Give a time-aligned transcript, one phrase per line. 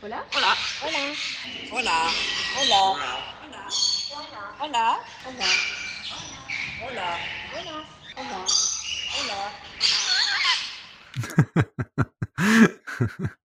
[0.00, 0.24] Hola.
[0.32, 0.56] Hola.
[0.84, 1.14] Hola.
[1.72, 1.96] Hola.
[2.60, 2.94] Hola.
[4.60, 5.00] Hola.
[5.40, 5.46] Hola.
[6.86, 7.84] Hola.
[8.16, 8.46] Hola.
[9.18, 9.38] Hola.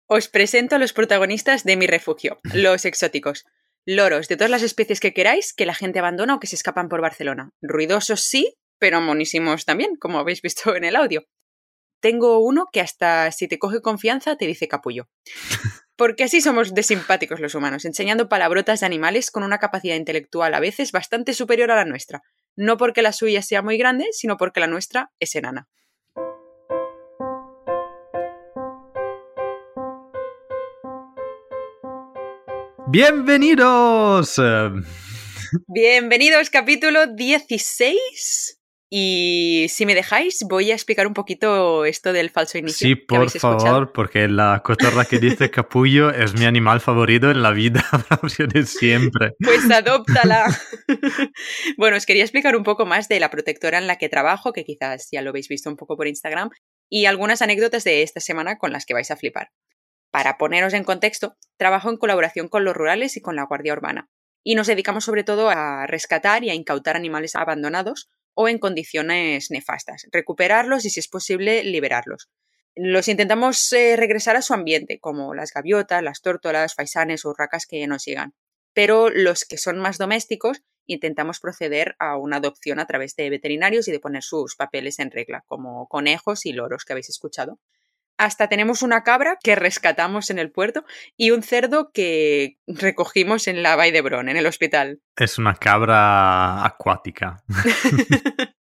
[0.06, 3.44] Os presento a los protagonistas de mi refugio, los exóticos.
[3.86, 6.88] Loros de todas las especies que queráis que la gente abandona o que se escapan
[6.88, 7.50] por Barcelona.
[7.62, 11.24] Ruidosos sí, pero monísimos también, como habéis visto en el audio.
[12.00, 15.08] Tengo uno que hasta si te coge confianza te dice capullo.
[16.02, 20.52] Porque así somos de simpáticos los humanos, enseñando palabrotas de animales con una capacidad intelectual
[20.52, 22.24] a veces bastante superior a la nuestra.
[22.56, 25.68] No porque la suya sea muy grande, sino porque la nuestra es enana.
[32.88, 34.40] Bienvenidos.
[35.68, 38.61] Bienvenidos, capítulo 16.
[38.94, 42.88] Y si me dejáis, voy a explicar un poquito esto del falso inicio.
[42.88, 43.58] Sí, por escuchado.
[43.58, 47.82] favor, porque la cotorra que dice capullo es mi animal favorito en la vida,
[48.52, 49.32] de siempre.
[49.42, 50.44] Pues adóptala.
[51.78, 54.62] bueno, os quería explicar un poco más de la protectora en la que trabajo, que
[54.62, 56.50] quizás ya lo habéis visto un poco por Instagram,
[56.90, 59.52] y algunas anécdotas de esta semana con las que vais a flipar.
[60.10, 64.10] Para poneros en contexto, trabajo en colaboración con los rurales y con la Guardia Urbana,
[64.44, 69.50] y nos dedicamos sobre todo a rescatar y a incautar animales abandonados o en condiciones
[69.50, 72.30] nefastas, recuperarlos y, si es posible, liberarlos.
[72.74, 77.66] Los intentamos eh, regresar a su ambiente, como las gaviotas, las tórtolas, faisanes o urracas
[77.66, 78.34] que nos llegan.
[78.72, 83.88] Pero los que son más domésticos, intentamos proceder a una adopción a través de veterinarios
[83.88, 87.58] y de poner sus papeles en regla, como conejos y loros que habéis escuchado.
[88.18, 90.84] Hasta tenemos una cabra que rescatamos en el puerto
[91.16, 95.00] y un cerdo que recogimos en la Vall d'Hebron, en el hospital.
[95.16, 97.42] Es una cabra acuática.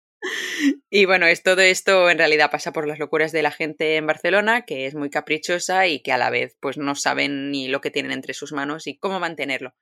[0.91, 4.07] y bueno, es todo esto en realidad pasa por las locuras de la gente en
[4.07, 7.81] Barcelona, que es muy caprichosa y que a la vez pues no saben ni lo
[7.81, 9.75] que tienen entre sus manos y cómo mantenerlo.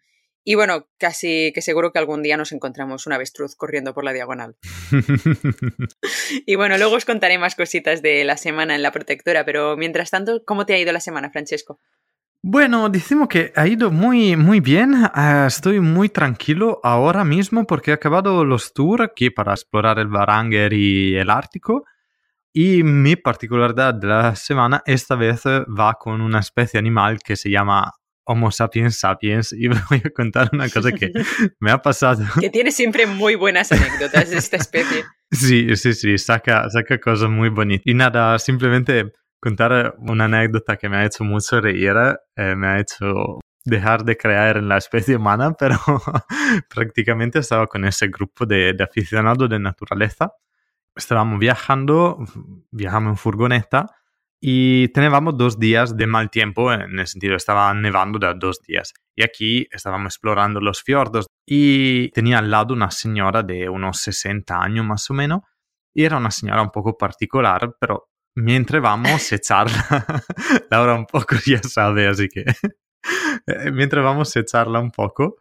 [0.48, 4.12] Y bueno, casi que seguro que algún día nos encontramos un avestruz corriendo por la
[4.12, 4.54] diagonal.
[6.46, 10.12] y bueno, luego os contaré más cositas de la semana en la protectora, pero mientras
[10.12, 11.80] tanto, ¿cómo te ha ido la semana, Francesco?
[12.42, 14.94] Bueno, decimos que ha ido muy, muy bien.
[14.94, 20.06] Uh, estoy muy tranquilo ahora mismo porque he acabado los tours aquí para explorar el
[20.06, 21.86] Baranger y el Ártico.
[22.52, 27.50] Y mi particularidad de la semana esta vez va con una especie animal que se
[27.50, 27.92] llama
[28.28, 31.12] Homo sapiens sapiens y voy a contar una cosa que
[31.60, 32.24] me ha pasado.
[32.40, 35.04] Que tiene siempre muy buenas anécdotas de esta especie.
[35.28, 37.84] Sí, sí, sí, saca, saca cosas muy bonitas.
[37.84, 41.96] Y nada, simplemente contar una anécdota que me ha hecho mucho reír,
[42.36, 45.80] eh, me ha hecho dejar de creer en la especie humana, pero
[46.72, 50.32] prácticamente estaba con ese grupo de, de aficionados de naturaleza.
[50.94, 52.24] Estábamos viajando,
[52.70, 53.86] viajamos en furgoneta
[54.40, 58.92] y teníamos dos días de mal tiempo, en el sentido estaba nevando de dos días.
[59.14, 64.60] Y aquí estábamos explorando los fiordos y tenía al lado una señora de unos 60
[64.60, 65.40] años más o menos.
[65.94, 69.86] Y era una señora un poco particular, pero mientras vamos a echarla,
[70.70, 72.44] Laura un poco ya sabe, así que
[73.72, 75.36] mientras vamos a echarla un poco.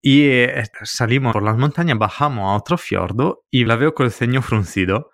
[0.00, 4.12] Y eh, salimos por las montañas, bajamos a otro fiordo y la veo con el
[4.12, 5.10] ceño fruncido.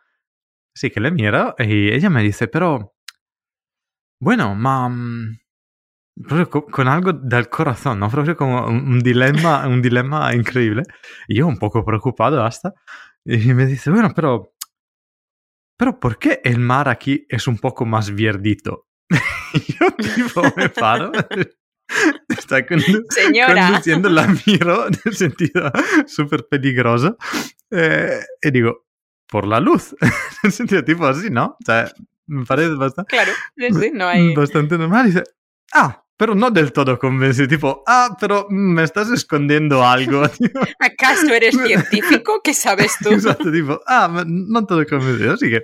[0.76, 2.94] Así que le miro y ella me dice, pero
[4.22, 5.38] bueno, ma mm,
[6.22, 8.08] proprio co- con algo del corazón, ¿no?
[8.08, 10.84] Proprio como un, dilema, un dilema increíble.
[11.28, 12.72] Y yo un poco preocupado hasta.
[13.24, 14.52] Y me dice, bueno, pero...
[15.78, 18.86] Pero ¿por qué el mar aquí es un poco más vierdito?
[19.54, 21.10] y yo tipo me paro.
[22.28, 23.66] Está condu- Señora.
[23.66, 25.72] conduciendo, la miro en el sentido
[26.06, 27.16] súper peligroso.
[27.70, 28.86] Eh, y digo,
[29.28, 29.94] por la luz.
[30.00, 30.10] en
[30.44, 31.46] el sentido tipo así, ¿no?
[31.60, 31.90] O sea,
[32.26, 34.34] me parece bastante Claro, sí, no hay...
[34.34, 35.06] bastante normal.
[35.06, 35.24] Y dice,
[35.74, 37.48] ah, pero no del todo convencido.
[37.48, 40.22] Tipo, ah, pero me estás escondiendo algo.
[40.78, 42.40] ¿Acaso eres científico?
[42.44, 43.10] ¿Qué sabes tú?
[43.10, 45.34] Exacto, tipo, ah, no todo convencido.
[45.34, 45.62] Así que,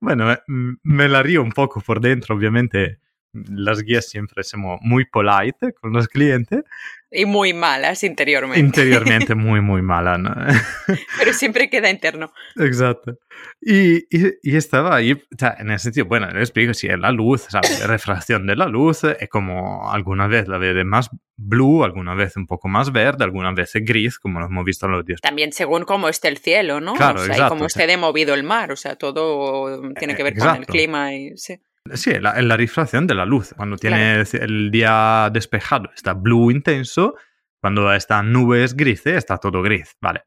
[0.00, 2.34] bueno, me, me la río un poco por dentro.
[2.34, 2.98] Obviamente,
[3.32, 6.64] las guías siempre somos muy polite con los clientes.
[7.12, 8.60] Y muy malas interiormente.
[8.60, 10.32] Interiormente muy, muy mala, ¿no?
[11.18, 12.32] Pero siempre queda interno.
[12.56, 13.18] Exacto.
[13.60, 16.98] Y, y, y estaba ahí, o sea, en ese sentido, bueno, le explico si es
[16.98, 17.84] la luz, ¿sabes?
[17.86, 22.46] refracción de la luz, es como alguna vez la vede más blue, alguna vez un
[22.46, 25.20] poco más verde, alguna vez gris, como lo hemos visto en los días.
[25.20, 26.94] También según cómo esté el cielo, ¿no?
[26.94, 29.82] Claro, o sea, y exacto, cómo o esté de movido el mar, o sea, todo
[29.94, 30.72] tiene que ver con el Exacto.
[30.72, 31.36] clima y...
[31.36, 31.60] Sí.
[31.94, 33.54] Sí, la, la refracción de la luz.
[33.56, 37.14] Cuando tiene el día despejado está blue intenso,
[37.60, 40.24] cuando está nubes grises está todo gris, ¿vale?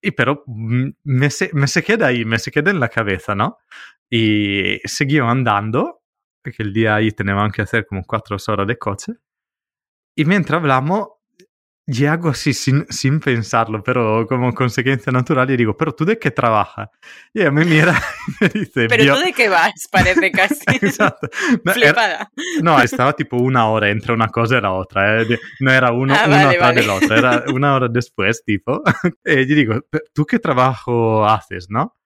[0.00, 3.34] Y pero mm, me se, me se queda ahí, me se queda en la cabeza,
[3.34, 3.58] ¿no?
[4.10, 6.02] Y seguí andando,
[6.42, 9.12] porque el día ahí teníamos que hacer como cuatro horas de coche.
[10.16, 11.08] Y mientras hablamos,
[11.86, 16.18] y hago así sin, sin pensarlo, pero como consecuencia natural, y digo, ¿pero tú de
[16.18, 16.88] qué trabajas?
[17.34, 18.00] Y ella me mira
[18.40, 19.14] y me dice, Pero "Bio-".
[19.16, 20.64] tú de qué vas, parece casi.
[20.80, 21.28] Esatto.
[21.64, 22.30] No, era- Flipada.
[22.62, 26.14] no, estaba tipo una hora entre una cosa y la otra, eh, no era uno,
[26.14, 26.80] Ah, vale, atrás vale.
[26.80, 28.82] del otro, era una hora después, tipo.
[29.24, 31.96] Y yo digo, "¿Pero ¿tú qué trabajo haces, no?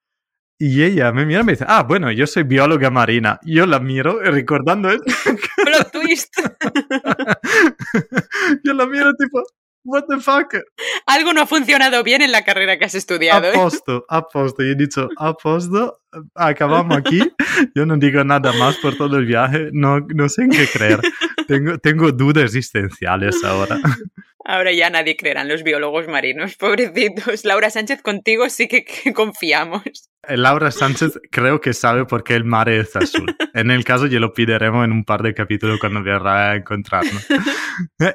[0.59, 3.39] Y ella me mira y me dice, ah, bueno, yo soy bióloga marina.
[3.43, 5.05] Yo la miro recordando esto.
[5.63, 6.33] Plot twist.
[8.63, 9.43] yo la miro tipo,
[9.87, 10.53] what the fuck?
[11.05, 13.47] Algo no ha funcionado bien en la carrera que has estudiado.
[13.47, 13.53] ¿eh?
[13.53, 14.63] posto, a posto.
[14.63, 16.01] Yo he dicho, a posto,
[16.35, 17.19] acabamos aquí.
[17.75, 19.69] Yo no digo nada más por todo el viaje.
[19.71, 20.99] No, no sé en qué creer.
[21.47, 23.79] Tengo, tengo dudas existenciales ahora.
[24.49, 27.43] Ahora ya nadie creerá en los biólogos marinos, pobrecitos.
[27.43, 29.83] Laura Sánchez, contigo sí que, que confiamos.
[30.35, 33.35] Laura Sánchez creo que sabe por qué el mar es azul.
[33.53, 37.25] En el caso, ya lo pideremos en un par de capítulos cuando verá a encontrarnos.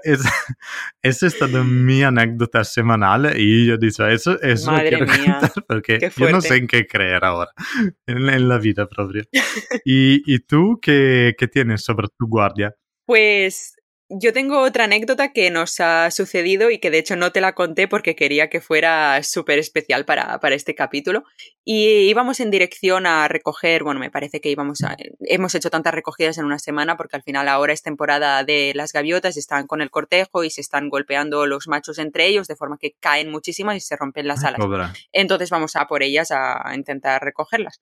[0.04, 0.20] Es,
[1.02, 5.06] esa es toda mi anécdota semanal y yo he dicho, eso, eso lo Madre quiero
[5.06, 6.48] mía, contar porque qué yo no fuerte.
[6.48, 7.50] sé en qué creer ahora,
[8.06, 9.24] en, en la vida propia.
[9.84, 12.74] ¿Y, y tú qué, qué tienes sobre tu guardia?
[13.06, 13.74] Pues
[14.18, 17.54] yo tengo otra anécdota que nos ha sucedido y que de hecho no te la
[17.54, 21.24] conté porque quería que fuera súper especial para, para este capítulo.
[21.64, 24.96] Y íbamos en dirección a recoger, bueno, me parece que íbamos a...
[25.20, 28.92] Hemos hecho tantas recogidas en una semana porque al final ahora es temporada de las
[28.92, 32.78] gaviotas, están con el cortejo y se están golpeando los machos entre ellos de forma
[32.78, 34.60] que caen muchísimas y se rompen las alas.
[35.12, 37.80] Entonces vamos a por ellas a intentar recogerlas.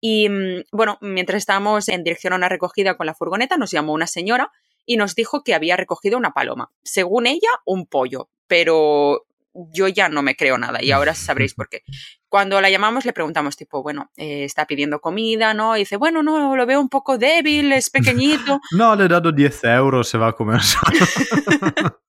[0.00, 3.92] Y mm, bueno, mientras estábamos en dirección a una recogida con la furgoneta, nos llamó
[3.92, 4.52] una señora
[4.86, 6.72] y nos dijo que había recogido una paloma.
[6.82, 9.26] Según ella, un pollo, pero
[9.72, 11.82] yo ya no me creo nada y ahora sabréis por qué.
[12.28, 15.76] Cuando la llamamos le preguntamos tipo, bueno, eh, está pidiendo comida, ¿no?
[15.76, 19.32] Y dice, bueno, no, lo veo un poco débil, es pequeñito, No, le he dado
[19.32, 21.06] 10 euros, se va a comer solo.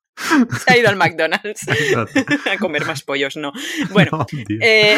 [0.66, 1.62] se ha ido al McDonald's
[2.52, 3.54] a comer más pollos, no.
[3.92, 4.26] Bueno, No.
[4.62, 4.98] Eh,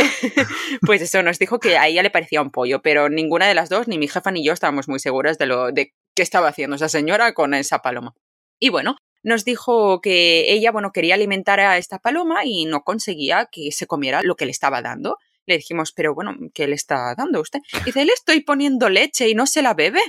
[0.81, 3.70] pues eso, nos dijo que a ella le parecía un pollo, pero ninguna de las
[3.70, 6.75] dos, ni mi jefa ni yo, estábamos muy seguras de lo de qué estaba haciendo
[6.75, 8.13] esa señora con esa paloma.
[8.59, 13.47] Y bueno, nos dijo que ella, bueno, quería alimentar a esta paloma y no conseguía
[13.51, 15.17] que se comiera lo que le estaba dando.
[15.45, 17.59] Le dijimos, pero bueno, ¿qué le está dando usted?
[17.81, 20.01] Y dice, le estoy poniendo leche y no se la bebe.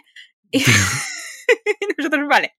[0.50, 0.62] Y
[1.98, 2.56] nosotros, vale,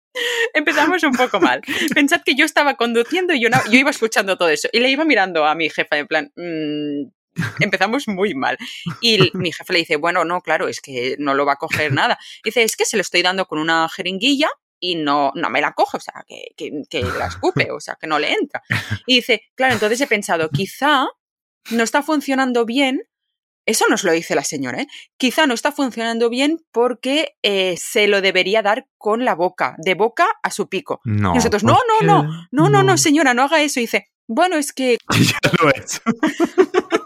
[0.53, 1.61] empezamos un poco mal.
[1.93, 5.05] Pensad que yo estaba conduciendo y yo, yo iba escuchando todo eso y le iba
[5.05, 7.11] mirando a mi jefa en plan, "Mm,
[7.59, 8.57] empezamos muy mal.
[9.01, 11.91] Y mi jefe le dice, bueno, no, claro, es que no lo va a coger
[11.93, 12.17] nada.
[12.43, 14.49] Dice, es que se lo estoy dando con una jeringuilla
[14.79, 17.97] y no, no me la coge, o sea, que, que, que la escupe, o sea,
[18.01, 18.63] que no le entra.
[19.05, 21.07] Y dice, claro, entonces he pensado, quizá
[21.69, 23.03] no está funcionando bien.
[23.67, 24.87] Eso nos lo dice la señora, ¿eh?
[25.17, 29.93] Quizá no está funcionando bien porque eh, se lo debería dar con la boca, de
[29.93, 30.99] boca a su pico.
[31.05, 31.33] No.
[31.33, 33.79] Y nosotros, ¿por no, no, no, no, no, no, señora, no haga eso.
[33.79, 35.99] Y dice, bueno, es que Ya lo he hecho.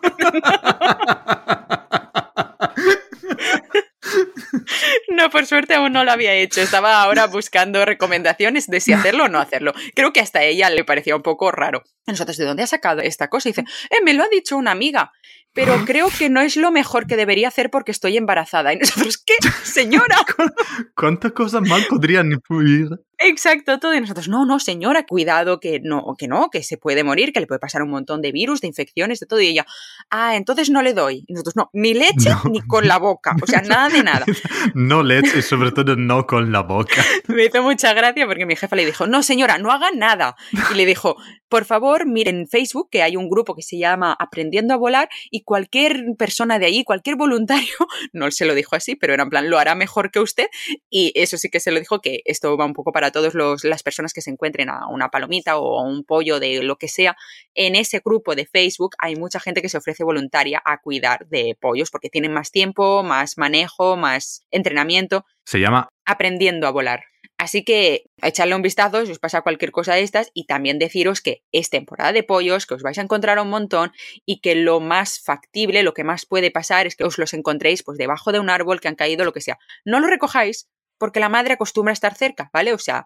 [5.16, 6.62] No, por suerte aún no lo había hecho.
[6.62, 9.74] Estaba ahora buscando recomendaciones de si hacerlo o no hacerlo.
[9.96, 11.84] Creo que hasta a ella le parecía un poco raro.
[12.06, 13.50] Nosotros, ¿de dónde ha sacado esta cosa?
[13.50, 15.12] Y dice, eh, me lo ha dicho una amiga,
[15.54, 18.74] pero creo que no es lo mejor que debería hacer porque estoy embarazada.
[18.74, 19.36] Y nosotros, ¿qué?
[19.64, 20.18] Señora.
[20.96, 22.90] ¿Cuántas cosas mal podrían influir?
[23.20, 23.94] Exacto, todo.
[23.96, 27.40] Y nosotros, no, no, señora, cuidado, que no, que no, que se puede morir, que
[27.40, 29.42] le puede pasar un montón de virus, de infecciones, de todo.
[29.42, 29.66] Y ella,
[30.10, 31.24] ah, entonces no le doy.
[31.28, 32.42] Y nosotros, no, ni leche No.
[32.52, 33.36] ni con la boca.
[33.42, 34.26] O sea, nada de nada.
[34.74, 37.04] No leche y sobre todo no con la boca.
[37.28, 40.36] Me hizo mucha gracia porque mi jefa le dijo, no señora, no haga nada.
[40.72, 41.16] Y le dijo,
[41.50, 45.10] por favor, miren en Facebook que hay un grupo que se llama Aprendiendo a Volar
[45.32, 47.74] y cualquier persona de allí, cualquier voluntario,
[48.14, 50.48] no se lo dijo así, pero era en plan, lo hará mejor que usted.
[50.90, 53.82] Y eso sí que se lo dijo que esto va un poco para todas las
[53.82, 57.16] personas que se encuentren a una palomita o a un pollo de lo que sea.
[57.54, 61.58] En ese grupo de Facebook hay mucha gente que se ofrece voluntaria a cuidar de
[61.60, 67.06] pollos porque tienen más tiempo, más manejo, más entrenamiento Se llama aprendiendo a volar.
[67.38, 71.22] Así que echarle un vistazo si os pasa cualquier cosa de estas y también deciros
[71.22, 73.92] que es temporada de pollos, que os vais a encontrar un montón
[74.26, 77.84] y que lo más factible, lo que más puede pasar es que os los encontréis
[77.84, 79.58] pues debajo de un árbol que han caído, lo que sea.
[79.84, 82.74] No lo recojáis porque la madre acostumbra a estar cerca, ¿vale?
[82.74, 83.06] O sea,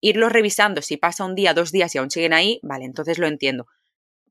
[0.00, 3.26] irlos revisando si pasa un día, dos días y aún siguen ahí, vale, entonces lo
[3.26, 3.66] entiendo.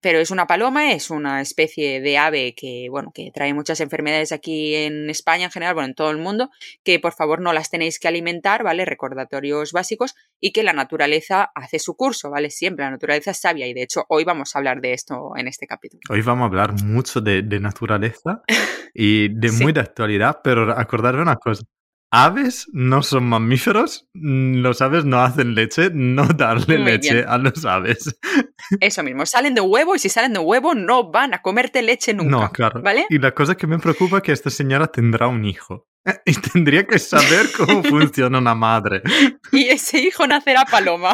[0.01, 4.31] Pero es una paloma, es una especie de ave que, bueno, que trae muchas enfermedades
[4.31, 6.49] aquí en España en general, bueno, en todo el mundo,
[6.85, 8.85] que por favor no las tenéis que alimentar, ¿vale?
[8.85, 12.49] Recordatorios básicos y que la naturaleza hace su curso, ¿vale?
[12.49, 15.49] Siempre la naturaleza es sabia y de hecho hoy vamos a hablar de esto en
[15.49, 15.99] este capítulo.
[16.09, 18.41] Hoy vamos a hablar mucho de, de naturaleza
[18.93, 19.63] y de Sí.
[19.63, 21.63] muy de actualidad, pero acordarme una cosa.
[22.11, 27.29] Aves no son mamíferos, mm, los aves no hacen leche, no darle Muy leche bien.
[27.29, 28.17] a los aves.
[28.79, 32.13] Eso mismo, salen de huevo y si salen de huevo no van a comerte leche
[32.13, 32.29] nunca.
[32.29, 32.81] No, claro.
[32.81, 33.05] ¿Vale?
[33.09, 35.87] Y la cosa que me preocupa es que esta señora tendrá un hijo.
[36.25, 39.03] Y tendría que saber cómo funciona una madre.
[39.51, 41.13] Y ese hijo nacerá paloma.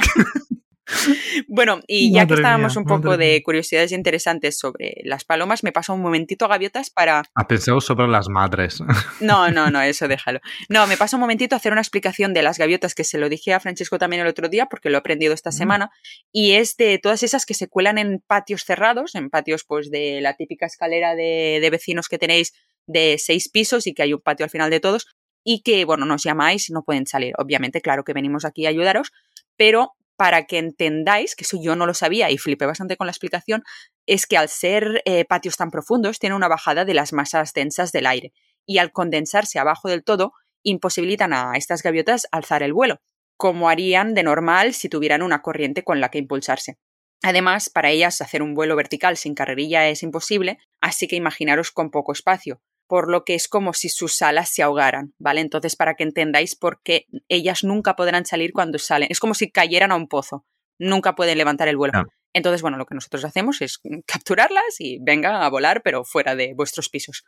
[1.48, 5.72] Bueno, y ya que estábamos mía, un poco de curiosidades interesantes sobre las palomas, me
[5.72, 7.24] paso un momentito a gaviotas para...
[7.34, 8.80] Ha pensado sobre las madres.
[9.20, 10.40] No, no, no, eso déjalo.
[10.70, 13.30] No, me paso un momentito a hacer una explicación de las gaviotas que se lo
[13.30, 15.54] dije a Francesco también el otro día porque lo he aprendido esta Mm.
[15.54, 15.92] semana
[16.32, 20.20] y es de todas esas que se cuelan en patios cerrados, en patios pues de
[20.22, 22.54] la típica escalera de, de vecinos que tenéis
[22.88, 25.08] de seis pisos y que hay un patio al final de todos
[25.44, 27.34] y que, bueno, nos llamáis y no pueden salir.
[27.38, 29.12] Obviamente, claro que venimos aquí a ayudaros,
[29.56, 33.12] pero para que entendáis, que eso yo no lo sabía y flipé bastante con la
[33.12, 33.64] explicación,
[34.06, 37.92] es que al ser eh, patios tan profundos tiene una bajada de las masas densas
[37.92, 38.34] del aire
[38.66, 43.00] y al condensarse abajo del todo imposibilitan a estas gaviotas alzar el vuelo,
[43.38, 46.78] como harían de normal si tuvieran una corriente con la que impulsarse.
[47.22, 51.90] Además, para ellas hacer un vuelo vertical sin carrerilla es imposible, así que imaginaros con
[51.92, 55.42] poco espacio, por lo que es como si sus alas se ahogaran, ¿vale?
[55.42, 59.52] Entonces, para que entendáis por qué ellas nunca podrán salir cuando salen, es como si
[59.52, 60.46] cayeran a un pozo,
[60.80, 62.04] nunca pueden levantar el vuelo.
[62.34, 66.54] Entonces, bueno, lo que nosotros hacemos es capturarlas y venga a volar, pero fuera de
[66.54, 67.26] vuestros pisos.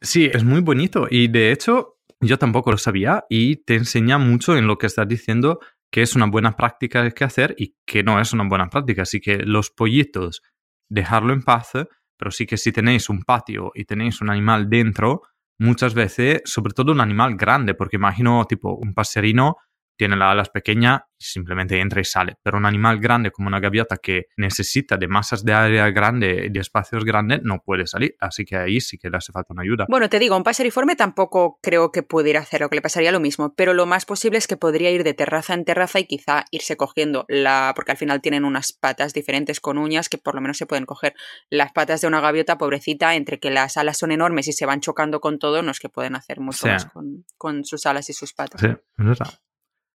[0.00, 4.56] Sí, es muy bonito y de hecho yo tampoco lo sabía y te enseña mucho
[4.56, 8.20] en lo que estás diciendo que es una buena práctica que hacer y que no
[8.20, 9.02] es una buena práctica.
[9.02, 10.42] Así que los pollitos,
[10.88, 11.72] dejarlo en paz,
[12.18, 15.22] pero sí que si tenéis un patio y tenéis un animal dentro,
[15.58, 19.56] muchas veces, sobre todo un animal grande, porque imagino tipo un paserino
[19.98, 22.36] tiene las alas pequeñas y simplemente entra y sale.
[22.42, 26.48] Pero un animal grande como una gaviota que necesita de masas de área grande y
[26.50, 28.14] de espacios grandes no puede salir.
[28.20, 29.86] Así que ahí sí que le hace falta una ayuda.
[29.88, 33.18] Bueno, te digo, un paseriforme tampoco creo que pudiera hacer o que le pasaría lo
[33.20, 36.44] mismo, pero lo más posible es que podría ir de terraza en terraza y quizá
[36.52, 37.72] irse cogiendo la.
[37.74, 40.86] porque al final tienen unas patas diferentes con uñas que por lo menos se pueden
[40.86, 41.14] coger.
[41.50, 44.80] Las patas de una gaviota, pobrecita, entre que las alas son enormes y se van
[44.80, 46.68] chocando con todo, no es que pueden hacer mucho Sí.
[46.68, 48.60] más con, con sus alas y sus patas.
[48.60, 49.28] Sí, es verdad.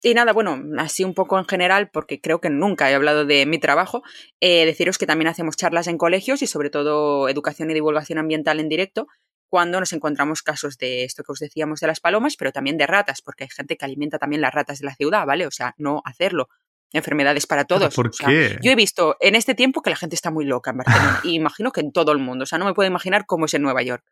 [0.04, 3.46] Y nada, bueno, así un poco en general, porque creo que nunca he hablado de
[3.46, 4.04] mi trabajo,
[4.42, 8.60] eh, deciros que también hacemos charlas en colegios y sobre todo educación y divulgación ambiental
[8.60, 9.08] en directo
[9.48, 12.88] cuando nos encontramos casos de esto que os decíamos de las palomas, pero también de
[12.88, 15.46] ratas, porque hay gente que alimenta también las ratas de la ciudad, ¿vale?
[15.48, 16.50] O sea, no hacerlo.
[16.92, 17.96] Enfermedades para todos.
[17.96, 18.58] ¿Por O sea, qué?
[18.62, 21.34] yo he visto en este tiempo que la gente está muy loca en Barcelona y
[21.36, 22.44] imagino que en todo el mundo.
[22.44, 24.04] O sea, no me puedo imaginar cómo es en Nueva York.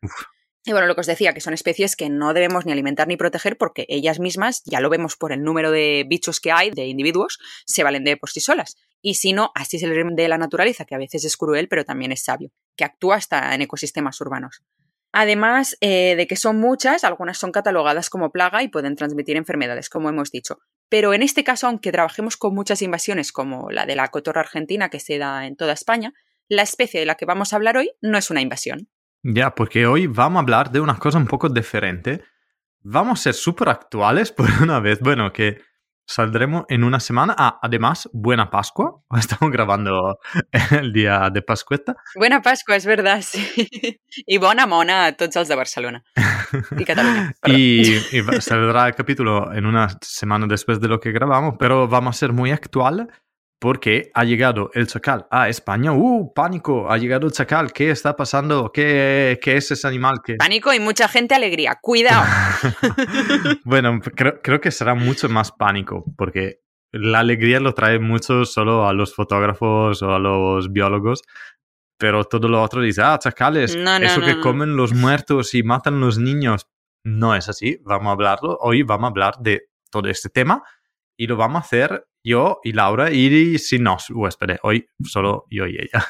[0.64, 3.16] Y bueno, lo que os decía, que son especies que no debemos ni alimentar ni
[3.16, 6.86] proteger porque ellas mismas, ya lo vemos por el número de bichos que hay, de
[6.86, 8.76] individuos, se valen de por sí solas.
[9.00, 11.66] Y si no, así es el ritmo de la naturaleza, que a veces es cruel,
[11.66, 14.62] pero también es sabio, que actúa hasta en ecosistemas urbanos.
[15.10, 19.90] Además eh, de que son muchas, algunas son catalogadas como plaga y pueden transmitir enfermedades,
[19.90, 20.60] como hemos dicho.
[20.88, 24.88] Pero en este caso, aunque trabajemos con muchas invasiones como la de la cotorra argentina
[24.88, 26.14] que se da en toda España,
[26.48, 28.88] la especie de la que vamos a hablar hoy no es una invasión.
[29.24, 32.24] Ya, porque hoy vamos a hablar de una cosa un poco diferente.
[32.80, 34.98] Vamos a ser súper actuales por una vez.
[35.00, 35.60] Bueno, que
[36.04, 37.34] saldremos en una semana.
[37.38, 39.00] Ah, además, buena Pascua.
[39.16, 40.18] Estamos grabando
[40.72, 41.94] el día de Pascueta.
[42.16, 44.00] Buena Pascua, és verdad, sí.
[44.26, 46.02] I bona mona a tots els de Barcelona.
[46.84, 47.32] Catalunya.
[47.40, 47.56] perdó.
[47.56, 52.16] Y, y saldrá el capítulo en una semana después de lo que grabamos, pero vamos
[52.16, 53.08] a ser muy actual
[53.62, 55.92] porque ha llegado el chacal a España.
[55.92, 56.90] ¡Uh, pánico!
[56.90, 57.72] Ha llegado el chacal.
[57.72, 58.72] ¿Qué está pasando?
[58.72, 60.34] ¿Qué, qué es ese animal que...
[60.34, 61.78] Pánico y mucha gente alegría.
[61.80, 62.24] Cuidado.
[63.64, 66.58] bueno, creo, creo que será mucho más pánico, porque
[66.90, 71.22] la alegría lo trae mucho solo a los fotógrafos o a los biólogos,
[71.96, 75.54] pero todo lo otro dice, ah, chacales, No, no, eso no, que comen los muertos
[75.54, 76.66] y matan los niños.
[77.04, 78.58] No es así, vamos a hablarlo.
[78.60, 80.64] Hoy vamos a hablar de todo este tema
[81.16, 84.58] y lo vamos a hacer yo y Laura y sin nos huéspedes.
[84.62, 86.06] Hoy solo yo y ella.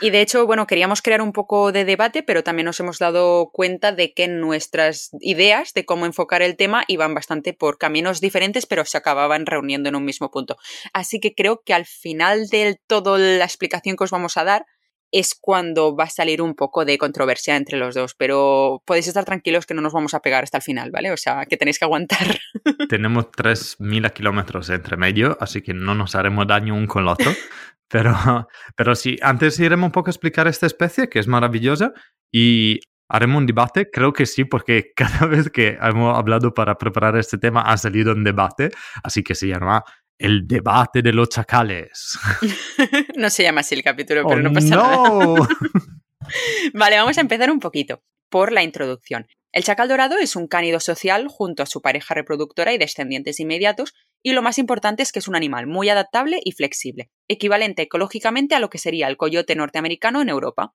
[0.00, 3.50] Y de hecho, bueno, queríamos crear un poco de debate, pero también nos hemos dado
[3.52, 8.66] cuenta de que nuestras ideas de cómo enfocar el tema iban bastante por caminos diferentes,
[8.66, 10.56] pero se acababan reuniendo en un mismo punto.
[10.92, 14.66] Así que creo que al final del todo la explicación que os vamos a dar
[15.12, 19.24] es cuando va a salir un poco de controversia entre los dos, pero podéis estar
[19.24, 21.12] tranquilos que no nos vamos a pegar hasta el final, ¿vale?
[21.12, 22.38] O sea, que tenéis que aguantar.
[22.88, 27.30] Tenemos 3.000 kilómetros entre medio, así que no nos haremos daño un con el otro.
[27.88, 31.92] Pero, pero sí, antes iremos un poco a explicar esta especie, que es maravillosa,
[32.32, 33.90] y haremos un debate.
[33.90, 38.12] Creo que sí, porque cada vez que hemos hablado para preparar este tema ha salido
[38.12, 38.70] un debate,
[39.04, 39.84] así que se llama
[40.22, 42.16] El debate de los chacales.
[43.16, 45.08] no se llama así el capítulo, pero ¡Oh, no pasa nada.
[45.08, 45.34] no!
[46.74, 49.26] Vale, vamos a empezar un poquito por la introducción.
[49.50, 53.94] El chacal dorado es un cánido social junto a su pareja reproductora y descendientes inmediatos,
[54.22, 58.54] y lo más importante es que es un animal muy adaptable y flexible, equivalente ecológicamente
[58.54, 60.72] a lo que sería el coyote norteamericano en Europa.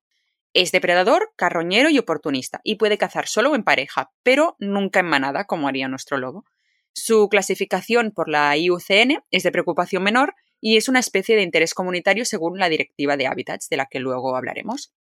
[0.54, 5.08] Es depredador, carroñero y oportunista, y puede cazar solo o en pareja, pero nunca en
[5.08, 6.44] manada, como haría nuestro lobo.
[7.00, 11.76] Su clasificación por la IUCN es de preocupación menor y es una especie de interés
[11.76, 14.92] comunitario según la Directiva de Hábitats, de la que luego hablaremos.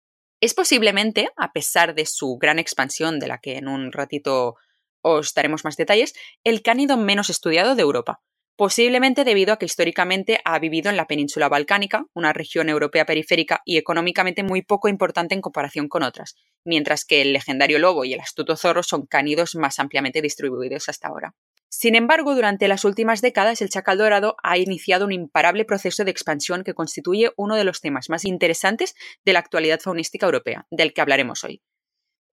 [0.42, 4.56] Es posiblemente, a pesar de su gran expansión, de la que en un ratito
[5.00, 6.12] os daremos más detalles,
[6.44, 8.20] el cánido menos estudiado de Europa,
[8.56, 13.62] posiblemente debido a que históricamente ha vivido en la península balcánica, una región europea periférica
[13.64, 18.12] y económicamente muy poco importante en comparación con otras, mientras que el legendario lobo y
[18.12, 21.34] el astuto zorro son cánidos más ampliamente distribuidos hasta ahora.
[21.68, 26.11] Sin embargo, durante las últimas décadas el chacal dorado ha iniciado un imparable proceso de
[26.11, 28.94] expansión que constituye uno de los temas más interesantes
[29.25, 31.62] de la actualidad faunística europea, del que hablaremos hoy.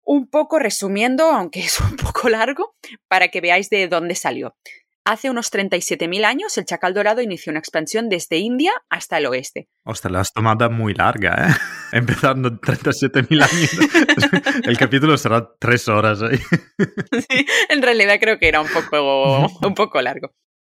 [0.04, 2.76] Un poco resumiendo, aunque es un poco largo,
[3.08, 4.56] para que veáis de dónde salió.
[5.04, 9.68] Hace unos 37.000 años, el chacal dorado inició una expansión desde India hasta el oeste.
[9.84, 11.54] Ostras, la has tomado muy larga, ¿eh?
[11.96, 14.62] Empezando 37.000 años.
[14.64, 16.38] el capítulo será tres horas ahí.
[17.28, 20.30] sí, en realidad creo que era un poco, un poco largo.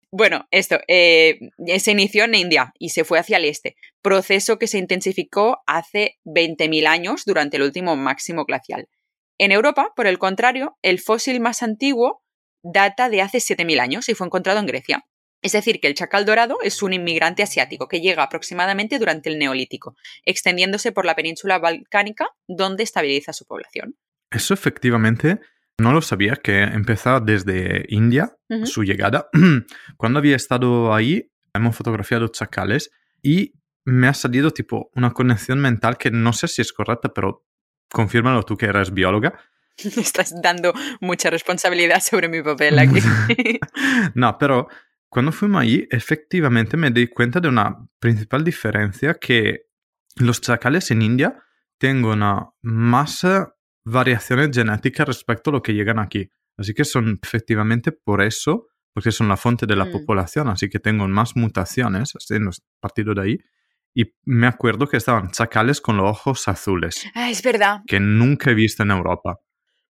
[0.09, 1.37] Bueno, esto, eh,
[1.77, 6.17] se inició en India y se fue hacia el este, proceso que se intensificó hace
[6.25, 8.87] 20.000 años durante el último máximo glacial.
[9.37, 12.23] En Europa, por el contrario, el fósil más antiguo
[12.65, 15.05] data de hace 7.000 años y fue encontrado en Grecia.
[15.41, 19.37] Es decir, que el chacal dorado es un inmigrante asiático que llega aproximadamente durante el
[19.37, 19.95] Neolítico,
[20.25, 23.95] extendiéndose por la península balcánica, donde estabiliza su población.
[24.31, 25.39] Eso efectivamente
[25.77, 29.29] no lo sabía, que empezaba desde India, su llegada.
[29.97, 32.89] Cuando había estado ahí, hemos fotografiado chacales
[33.21, 33.53] y
[33.83, 37.45] me ha salido tipo una conexión mental que no sé si es correcta, pero
[37.91, 39.37] confírmalo tú que eres bióloga
[39.97, 42.99] Estás dando mucha responsabilidad sobre mi papel aquí.
[44.15, 44.67] no, pero
[45.09, 49.61] cuando fuimos ahí, efectivamente me di cuenta de una principal diferencia que
[50.17, 51.41] los chacales en India
[51.77, 52.05] tienen
[52.61, 53.25] más
[53.83, 56.29] variaciones genéticas respecto a lo que llegan aquí.
[56.57, 60.05] Así que son efectivamente por eso, porque son la fuente de la Mm.
[60.05, 63.37] población, así que tengo más mutaciones en partido de ahí.
[63.93, 67.81] Y me acuerdo que estaban chacales con los ojos azules, Ah, es verdad.
[67.87, 69.37] que nunca he visto en Europa.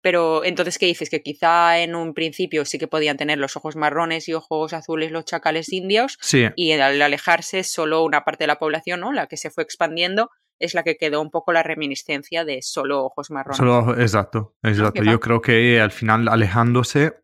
[0.00, 1.10] Pero entonces, ¿qué dices?
[1.10, 5.10] Que quizá en un principio sí que podían tener los ojos marrones y ojos azules
[5.10, 9.12] los chacales indios Sí, y al alejarse solo una parte de la población, ¿no?
[9.12, 13.04] La que se fue expandiendo es la que quedó un poco la reminiscencia de solo
[13.04, 13.56] ojos marrones.
[13.56, 15.00] Solo, exacto, exacto.
[15.00, 15.12] Fija.
[15.12, 17.14] Yo creo que al final, alejándose,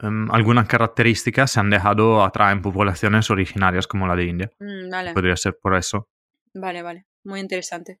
[0.00, 4.50] em, algunas características se han dejado atrás en poblaciones originarias como la de India.
[4.58, 5.12] Mm, vale.
[5.12, 6.08] Podría ser por eso.
[6.54, 7.06] Vale, vale.
[7.24, 8.00] Muy interesante.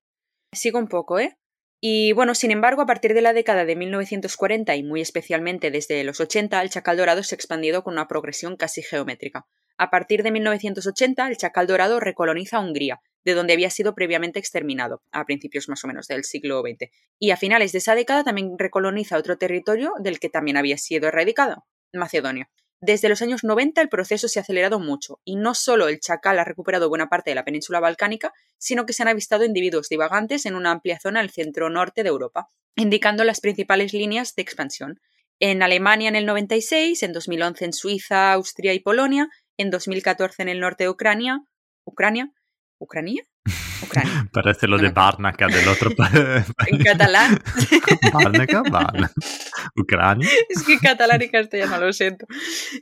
[0.52, 1.38] Sigo un poco, ¿eh?
[1.84, 6.04] Y bueno, sin embargo, a partir de la década de 1940 y muy especialmente desde
[6.04, 9.48] los 80, el chacal dorado se ha expandido con una progresión casi geométrica.
[9.78, 15.02] A partir de 1980, el chacal dorado recoloniza Hungría, de donde había sido previamente exterminado,
[15.10, 16.88] a principios más o menos del siglo XX.
[17.18, 21.08] Y a finales de esa década también recoloniza otro territorio del que también había sido
[21.08, 22.48] erradicado, Macedonia.
[22.84, 26.40] Desde los años 90 el proceso se ha acelerado mucho y no solo el chacal
[26.40, 30.46] ha recuperado buena parte de la península balcánica, sino que se han avistado individuos divagantes
[30.46, 35.00] en una amplia zona del centro-norte de Europa, indicando las principales líneas de expansión.
[35.38, 40.48] En Alemania en el 96, en 2011 en Suiza, Austria y Polonia, en 2014 en
[40.48, 41.38] el norte de Ucrania,
[41.84, 42.32] Ucrania,
[42.80, 43.22] ¿Ucrania?
[43.82, 44.28] Ucrania.
[44.32, 44.94] Parece lo No de me.
[44.94, 46.12] Barnaca del otro país.
[46.66, 47.38] En catalán.
[48.12, 49.10] Barnaca, Barna.
[49.76, 50.28] Ucrania.
[50.48, 52.26] Es que catalán y castellano, lo siento.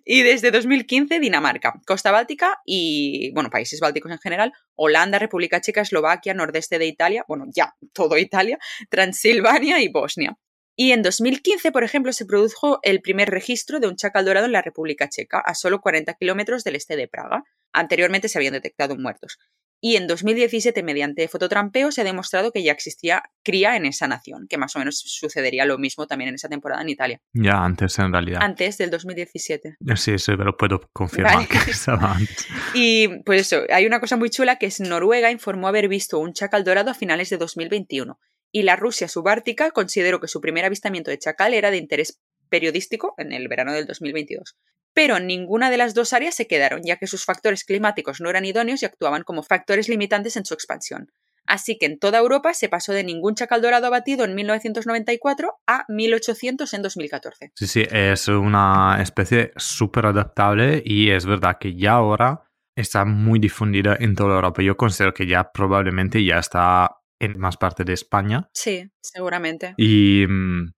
[0.05, 5.81] Y desde 2015, Dinamarca, Costa Báltica y, bueno, países bálticos en general, Holanda, República Checa,
[5.83, 8.59] Eslovaquia, nordeste de Italia, bueno, ya, todo Italia,
[8.89, 10.37] Transilvania y Bosnia.
[10.83, 14.53] Y en 2015, por ejemplo, se produjo el primer registro de un chacal dorado en
[14.53, 17.45] la República Checa, a solo 40 kilómetros del este de Praga.
[17.75, 19.39] Anteriormente se habían detectado muertos.
[19.81, 24.47] Y en 2017, mediante fototrampeo, se ha demostrado que ya existía cría en esa nación,
[24.49, 27.21] que más o menos sucedería lo mismo también en esa temporada en Italia.
[27.33, 28.41] Ya antes, en realidad.
[28.43, 29.77] Antes del 2017.
[29.97, 31.49] Sí, sí, pero puedo confirmar Vale.
[31.49, 32.47] que estaba antes.
[32.75, 36.35] Y pues eso, hay una cosa muy chula que es Noruega informó haber visto un
[36.35, 38.19] chacal dorado a finales de 2021
[38.53, 43.15] y la Rusia subártica consideró que su primer avistamiento de chacal era de interés periodístico
[43.17, 44.57] en el verano del 2022.
[44.93, 48.29] Pero en ninguna de las dos áreas se quedaron, ya que sus factores climáticos no
[48.29, 51.11] eran idóneos y actuaban como factores limitantes en su expansión.
[51.47, 55.85] Así que en toda Europa se pasó de ningún chacal dorado abatido en 1994 a
[55.89, 57.53] 1800 en 2014.
[57.55, 62.43] Sí, sí, es una especie súper adaptable y es verdad que ya ahora
[62.77, 64.63] está muy difundida en toda Europa.
[64.63, 69.75] Yo considero que ya probablemente ya está en más parte de España Sí, seguramente.
[69.77, 70.73] y mm,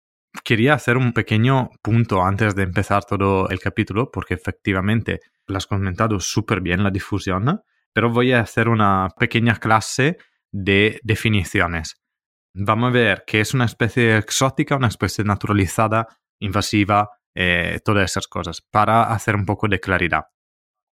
[0.44, 5.66] quería hacer un pequeño punto antes de empezar todo el capítulo, porque efectivamente lo has
[5.66, 10.16] comentado súper bien la difusión, pero voy a hacer una pequeña clase
[10.50, 11.96] de definiciones.
[12.54, 16.06] Vamos a ver qué es una especie exótica, una especie naturalizada,
[16.40, 20.24] invasiva, eh, todas esas cosas, para hacer un poco de claridad.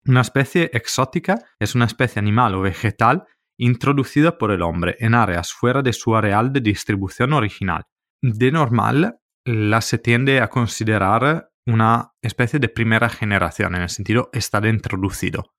[0.05, 3.23] Una especie exótica es una especie animal o vegetal
[3.57, 7.85] introducida por el hombre en áreas fuera de su areal de distribución original.
[8.21, 14.29] De normal, la se tiende a considerar una especie de primera generación, en el sentido
[14.33, 15.53] estar introducido,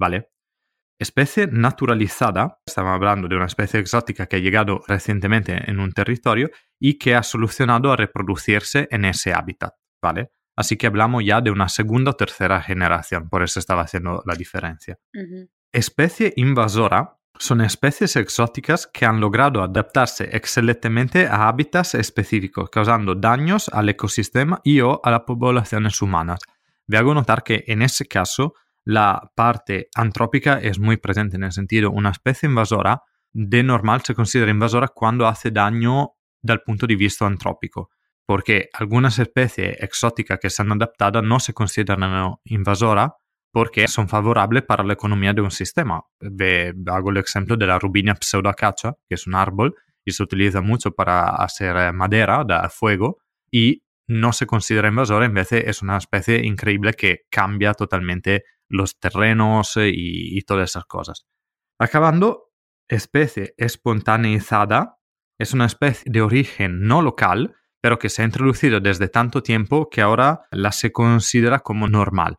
[0.00, 0.30] ¿vale?
[1.00, 6.50] Especie naturalizada, estamos hablando de una especie exótica que ha llegado recientemente en un territorio
[6.80, 10.30] y que ha solucionado a reproducirse en ese hábitat, ¿vale?
[10.56, 14.34] Así que hablamos ya de una segunda o tercera generación, por eso estaba haciendo la
[14.34, 14.98] diferencia.
[15.72, 23.68] Especie invasora son especies exóticas que han logrado adaptarse excelentemente a hábitats específicos, causando daños
[23.68, 26.38] al ecosistema y o a las poblaciones humanas.
[26.86, 31.50] Vi hago notar que en ese caso la parte antrópica es muy presente, en el
[31.50, 33.02] sentido, una especie invasora
[33.32, 37.90] de normal se considera invasora cuando hace daño dal punto di vista antrópico,
[38.24, 43.16] porque algunas especies exóticas que se han adaptado no se consideran invasora
[43.52, 46.02] porque son favorables para la economía de un sistema.
[46.20, 50.62] Ve, hago el ejemplo de la rubinia pseudoacacia, que es un árbol y se utiliza
[50.62, 53.18] mucho para hacer madera de fuego
[53.50, 58.44] y no se considera invasora, en vez de es una especie increíble que cambia totalmente
[58.68, 61.26] los terrenos y, y todas esas cosas.
[61.78, 62.52] Acabando,
[62.88, 64.98] especie espontaneizada
[65.38, 69.90] es una especie de origen no local, pero que se ha introducido desde tanto tiempo
[69.90, 72.38] que ahora la se considera como normal.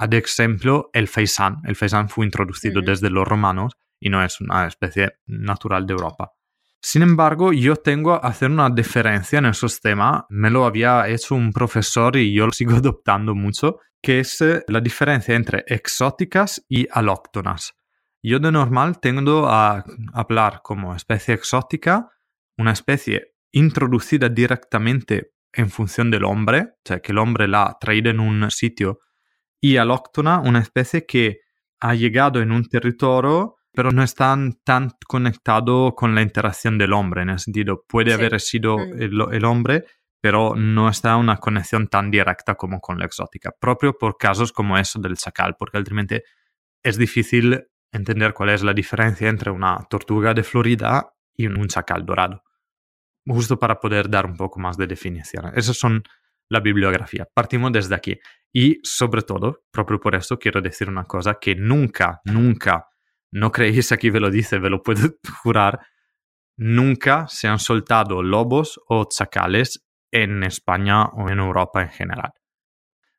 [0.00, 1.58] Ad ejemplo, el faisán.
[1.64, 6.32] El faisán fue introducido desde los romanos y no es una especie natural de Europa.
[6.80, 10.22] Sin embargo, yo tengo a hacer una diferencia en esos temas.
[10.30, 14.64] Me lo había hecho un profesor y yo lo sigo adoptando mucho, que es eh,
[14.68, 17.74] la diferencia entre exóticas y alóctonas.
[18.22, 19.84] Yo de normal tengo a
[20.14, 22.08] hablar como especie exótica,
[22.56, 27.78] una especie introducida directamente en función del hombre, o sea, que el hombre la ha
[27.78, 29.00] traído en un sitio
[29.60, 31.40] y alóctona, una especie que
[31.80, 37.22] ha llegado en un territorio, pero no está tan conectado con la interacción del hombre,
[37.22, 38.14] en el sentido, puede Sí.
[38.14, 39.02] haber sido Mm.
[39.02, 39.84] el, el hombre,
[40.20, 44.76] pero no está una conexión tan directa como con la exótica, propio por casos como
[44.76, 46.20] eso del chacal, porque altrimenti
[46.82, 52.04] es difícil entender cuál es la diferencia entre una tortuga de Florida y un chacal
[52.04, 52.42] dorado.
[53.26, 55.52] Justo para poder dar un poco más de definición.
[55.54, 56.02] Esas son
[56.50, 57.26] la bibliografía.
[57.32, 58.18] Partimos desde aquí.
[58.52, 62.88] Y sobre todo, proprio por eso quiero decir una cosa que nunca, nunca,
[63.32, 65.80] no creéis aquí ve lo dice, ve lo puedo jurar,
[66.56, 72.32] nunca se han soltado lobos o chacales en España o en Europa en general.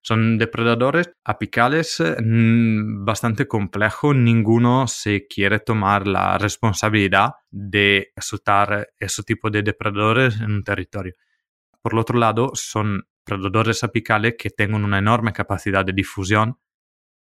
[0.03, 9.23] Son depredadores apicales mm, bastante complejos, ninguno se quiere tomar la responsabilidad de soltar ese
[9.23, 11.13] tipo de depredadores en un territorio.
[11.81, 16.59] Por otro lado, son predadores apicales que tienen una enorme capacidad de difusión,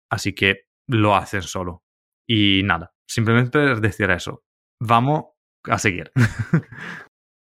[0.10, 1.84] así que lo hacen solo.
[2.28, 4.44] Y nada, simplemente decir eso.
[4.82, 5.26] Vamos
[5.64, 6.12] a seguir.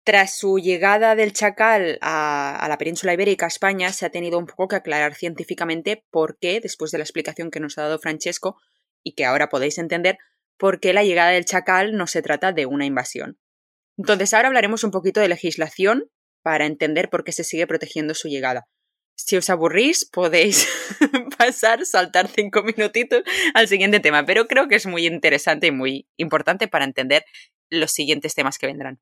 [0.04, 4.38] Tras su llegada del chacal a, a, la península ibérica, a España, se ha tenido
[4.38, 7.98] un poco que aclarar científicamente por qué, después de la explicación que nos ha dado
[7.98, 8.56] Francesco,
[9.04, 10.18] y que ahora podéis entender,
[10.58, 13.38] por qué la llegada del chacal no se trata de una invasión.
[13.98, 16.10] Entonces, ahora hablaremos un poquito de legislación
[16.42, 18.68] para entender por qué se sigue protegiendo su llegada.
[19.16, 20.68] Si os aburrís, podéis
[21.38, 23.22] pasar, saltar cinco minutitos
[23.54, 27.24] al siguiente tema, pero creo que es muy interesante y muy importante para entender
[27.68, 29.00] los siguientes temas que vendrán.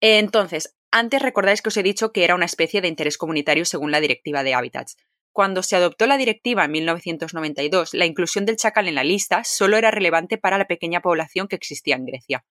[0.00, 3.92] Entonces, antes recordáis que os he dicho que era una especie de interés comunitario según
[3.92, 4.96] la Directiva de Hábitats.
[5.32, 9.76] Cuando se adoptó la directiva en 1992, la inclusión del chacal en la lista solo
[9.76, 12.44] era relevante para la pequeña población que existía en Grecia.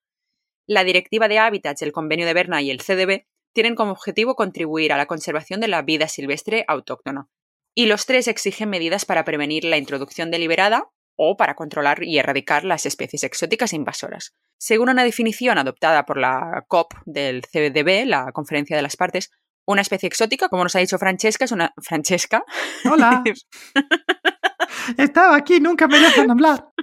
[0.66, 4.92] La Directiva de Hábitats, el Convenio de Berna y el CDB tienen como objetivo contribuir
[4.92, 7.28] a la conservación de la vida silvestre autóctona.
[7.74, 12.64] Y los tres exigen medidas para prevenir la introducción deliberada o para controlar y erradicar
[12.64, 14.34] las especies exóticas e invasoras.
[14.58, 19.30] Según una definición adoptada por la COP del CDB, la Conferencia de las Partes,
[19.66, 21.74] una especie exótica, como nos ha dicho Francesca, es una.
[21.82, 22.42] Francesca.
[22.90, 23.22] Hola.
[24.96, 26.70] Estaba aquí, nunca me dejan hablar.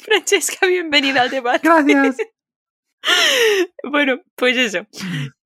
[0.00, 1.60] Francesca, bienvenida al debate.
[1.62, 2.16] Gracias.
[3.82, 4.86] Bueno, pues eso,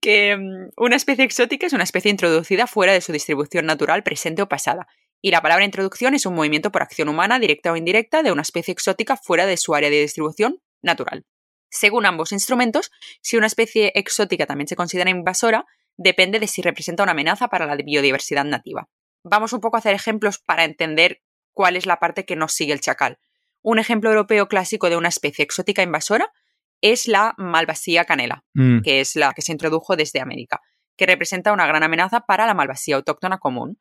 [0.01, 4.42] que um, una especie exótica es una especie introducida fuera de su distribución natural presente
[4.42, 4.88] o pasada,
[5.23, 8.42] y la palabra introducción es un movimiento por acción humana, directa o indirecta, de una
[8.42, 11.27] especie exótica fuera de su área de distribución natural.
[11.70, 17.03] Según ambos instrumentos, si una especie exótica también se considera invasora, depende de si representa
[17.03, 18.88] una amenaza para la biodiversidad nativa.
[19.23, 21.20] Vamos un poco a hacer ejemplos para entender
[21.53, 23.18] cuál es la parte que nos sigue el chacal.
[23.62, 26.33] Un ejemplo europeo clásico de una especie exótica invasora
[26.81, 30.61] es la malvasía canela, Mm, que es la que se introdujo desde América,
[30.97, 33.79] que representa una gran amenaza para la malvasía autóctona común.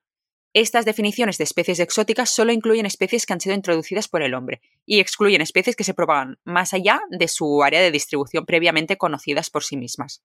[0.53, 4.61] Estas definiciones de especies exóticas solo incluyen especies que han sido introducidas por el hombre
[4.85, 9.51] y excluyen especies que se propagan más allá de su área de distribución previamente conocidas
[9.51, 10.23] por sí mismas.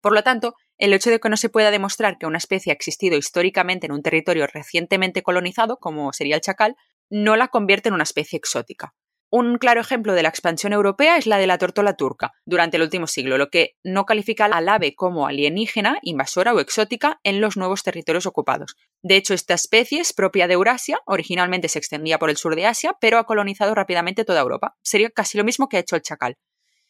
[0.00, 2.74] Por lo tanto, el hecho de que no se pueda demostrar que una especie ha
[2.74, 6.76] existido históricamente en un territorio recientemente colonizado, como sería el chacal,
[7.10, 8.94] no la convierte en una especie exótica.
[9.28, 12.84] Un claro ejemplo de la expansión europea es la de la tortola turca durante el
[12.84, 17.56] último siglo, lo que no califica al ave como alienígena, invasora o exótica en los
[17.56, 18.76] nuevos territorios ocupados.
[19.02, 22.66] De hecho, esta especie es propia de Eurasia, originalmente se extendía por el sur de
[22.66, 24.76] Asia, pero ha colonizado rápidamente toda Europa.
[24.82, 26.36] Sería casi lo mismo que ha hecho el chacal.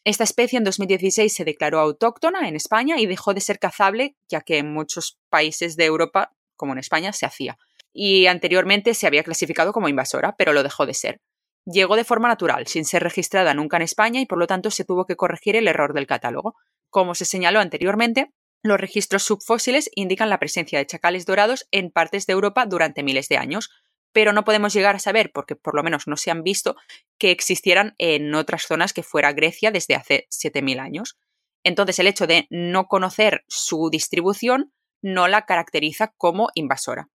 [0.05, 4.43] Esta especie en 2016 se declaró autóctona en España y dejó de ser cazable, ya
[4.43, 7.57] que en muchos países de Europa, como en España, se hacía.
[7.95, 11.21] Y anteriormente se había clasificado como invasora, pero lo dejó de ser.
[11.67, 14.85] Llegó de forma natural, sin ser registrada nunca en España y por lo tanto se
[14.85, 16.55] tuvo que corregir el error del catálogo.
[16.91, 22.27] Como se señaló anteriormente, los registros subfósiles indican la presencia de chacales dorados en partes
[22.27, 23.71] de Europa durante miles de años,
[24.13, 26.77] pero no podemos llegar a saber, porque por lo menos no se han visto,
[27.19, 31.19] que existieran en otras zonas que fuera Grecia desde hace 7.000 años.
[31.65, 37.11] Entonces el hecho de no conocer su distribución no la caracteriza como invasora.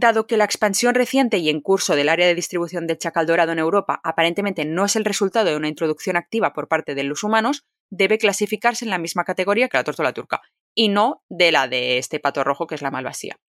[0.00, 3.50] Dado que la expansión reciente y en curso del área de distribución del chacal dorado
[3.50, 7.24] en Europa aparentemente no es el resultado de una introducción activa por parte de los
[7.24, 10.40] humanos, debe clasificarse en la misma categoría que la tórtola turca,
[10.72, 13.40] y no de la de este pato rojo que es la malvasía.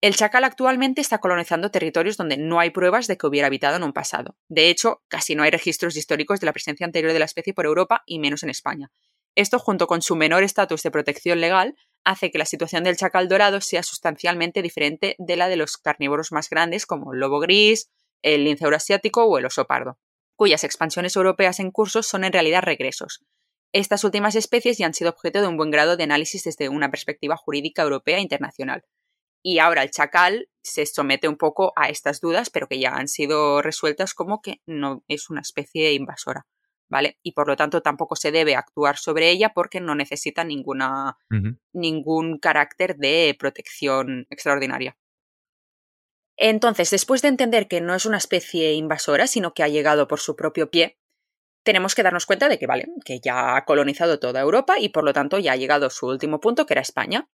[0.00, 3.82] El chacal actualmente está colonizando territorios donde no hay pruebas de que hubiera habitado en
[3.82, 4.36] un pasado.
[4.48, 7.66] De hecho, casi no hay registros históricos de la presencia anterior de la especie por
[7.66, 8.92] Europa y menos en España.
[9.34, 11.74] Esto, junto con su menor estatus de protección legal,
[12.06, 16.30] hace que la situación del chacal dorado sea sustancialmente diferente de la de los carnívoros
[16.30, 17.90] más grandes como el lobo gris,
[18.22, 19.98] el lince eurasiático o el oso pardo,
[20.36, 23.24] cuyas expansiones europeas en curso son en realidad regresos.
[23.72, 26.90] Estas últimas especies ya han sido objeto de un buen grado de análisis desde una
[26.90, 28.84] perspectiva jurídica europea e internacional.
[29.42, 33.08] Y ahora el chacal se somete un poco a estas dudas, pero que ya han
[33.08, 36.46] sido resueltas como que no es una especie invasora.
[36.88, 37.18] ¿Vale?
[37.22, 41.18] Y por lo tanto tampoco se debe actuar sobre ella porque no necesita ninguna,
[41.72, 44.96] ningún carácter de protección extraordinaria.
[46.36, 50.20] Entonces, después de entender que no es una especie invasora, sino que ha llegado por
[50.20, 50.98] su propio pie,
[51.64, 55.02] tenemos que darnos cuenta de que, vale, que ya ha colonizado toda Europa y por
[55.02, 57.28] lo tanto ya ha llegado a su último punto, que era España.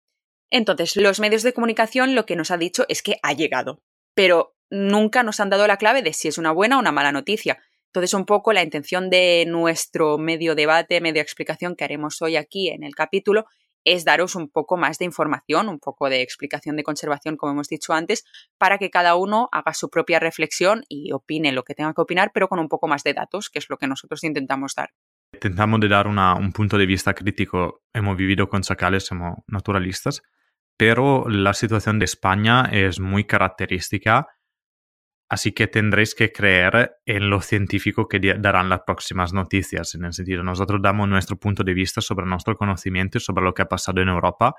[0.50, 3.82] Entonces, los medios de comunicación lo que nos ha dicho es que ha llegado,
[4.14, 7.12] pero nunca nos han dado la clave de si es una buena o una mala
[7.12, 7.62] noticia.
[7.92, 12.70] Entonces, un poco la intención de nuestro medio debate, medio explicación que haremos hoy aquí
[12.70, 13.46] en el capítulo
[13.84, 17.68] es daros un poco más de información, un poco de explicación de conservación, como hemos
[17.68, 18.24] dicho antes,
[18.58, 22.32] para que cada uno haga su propia reflexión y opine lo que tenga que opinar,
[22.34, 24.92] pero con un poco más de datos, que es lo que nosotros intentamos dar.
[25.34, 27.82] Intentamos de dar un punto de vista crítico.
[27.94, 30.22] Hemos vivido con chacales, somos naturalistas,
[30.78, 34.28] pero la situación de España es muy característica,
[35.32, 39.96] así que tendréis que creer en lo científico que darán las próximas noticias.
[39.96, 43.54] En el sentido, nosotros damos nuestro punto de vista sobre nuestro conocimiento y sobre lo
[43.54, 44.56] que ha pasado en Europa,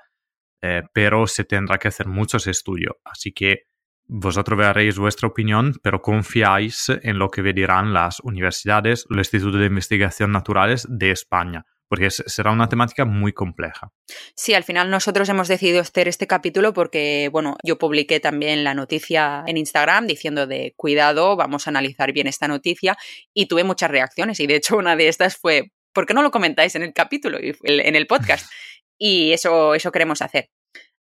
[0.63, 3.67] eh, pero se tendrá que hacer muchos estudios, así que
[4.05, 9.67] vosotros veréis vuestra opinión, pero confiáis en lo que dirán las universidades, los institutos de
[9.67, 13.91] investigación naturales de España, porque será una temática muy compleja.
[14.35, 18.73] Sí, al final nosotros hemos decidido hacer este capítulo porque, bueno, yo publiqué también la
[18.73, 22.97] noticia en Instagram diciendo de cuidado, vamos a analizar bien esta noticia
[23.31, 26.31] y tuve muchas reacciones y de hecho una de estas fue, ¿por qué no lo
[26.31, 28.49] comentáis en el capítulo, en el podcast?
[28.97, 30.49] Y eso, eso queremos hacer.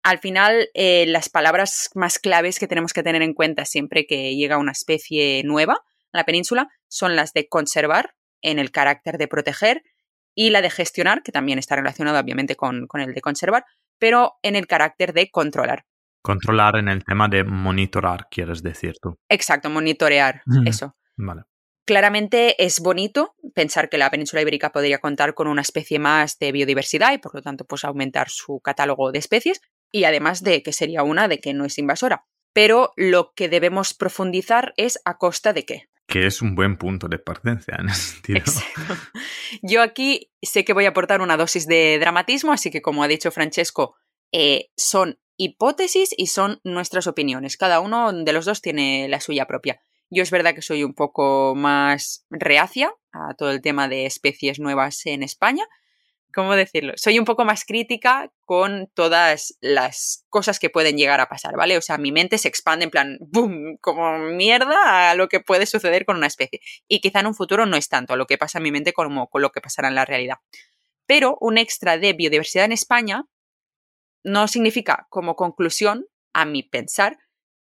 [0.02, 4.36] Al final, eh, las palabras más claves que tenemos que tener en cuenta siempre que
[4.36, 9.28] llega una especie nueva a la península son las de conservar en el carácter de
[9.28, 9.84] proteger
[10.36, 13.66] y la de gestionar, que también está relacionada obviamente con, con el de conservar,
[14.00, 15.86] pero en el carácter de controlar.
[16.24, 19.18] Controlar en el tema de monitorar, quieres decir tú.
[19.30, 20.96] Exacto, monitorear, eso.
[21.18, 21.44] Vale.
[21.86, 26.52] Claramente es bonito pensar que la península ibérica podría contar con una especie más de
[26.52, 30.74] biodiversidad y por lo tanto pues aumentar su catálogo de especies y además de que
[30.74, 32.26] sería una de que no es invasora.
[32.54, 35.90] Pero lo que debemos profundizar es a costa de qué.
[36.12, 38.44] Que es un buen punto de partencia en ese sentido.
[39.62, 43.08] Yo aquí sé que voy a aportar una dosis de dramatismo, así que como ha
[43.08, 43.96] dicho Francesco,
[44.34, 47.56] eh, son hipótesis y son nuestras opiniones.
[47.56, 49.82] Cada uno de los dos tiene la suya propia.
[50.10, 54.60] Yo es verdad que soy un poco más reacia a todo el tema de especies
[54.60, 55.64] nuevas en España.
[56.34, 56.94] ¿Cómo decirlo?
[56.96, 61.78] Soy un poco más crítica con todas las cosas que pueden llegar a pasar, ¿vale?
[61.78, 63.78] O sea, mi mente se expande en plan, ¡boom!
[63.82, 66.62] Como mierda a lo que puede suceder con una especie.
[66.88, 68.94] Y quizá en un futuro no es tanto a lo que pasa en mi mente
[68.94, 70.38] como con lo que pasará en la realidad.
[71.06, 73.26] Pero un extra de biodiversidad en España
[74.24, 77.18] no significa como conclusión, a mi pensar,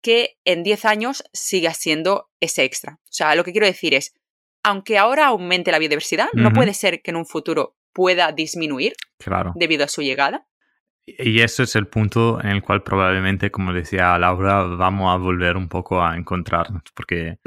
[0.02, 3.00] que en 10 años siga siendo ese extra.
[3.04, 4.14] O sea, lo que quiero decir es,
[4.64, 9.54] aunque ahora aumente la biodiversidad, no puede ser que en un futuro pueda disminuir claro.
[9.56, 10.46] debido a su llegada.
[11.08, 15.56] Y eso es el punto en el cual probablemente, como decía Laura, vamos a volver
[15.56, 17.38] un poco a encontrarnos, porque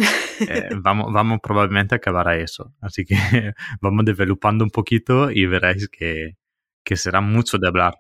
[0.40, 2.72] eh, vamos, vamos probablemente a acabar a eso.
[2.80, 3.16] Así que
[3.80, 6.36] vamos desarrollando un poquito y veréis que,
[6.84, 7.94] que será mucho de hablar.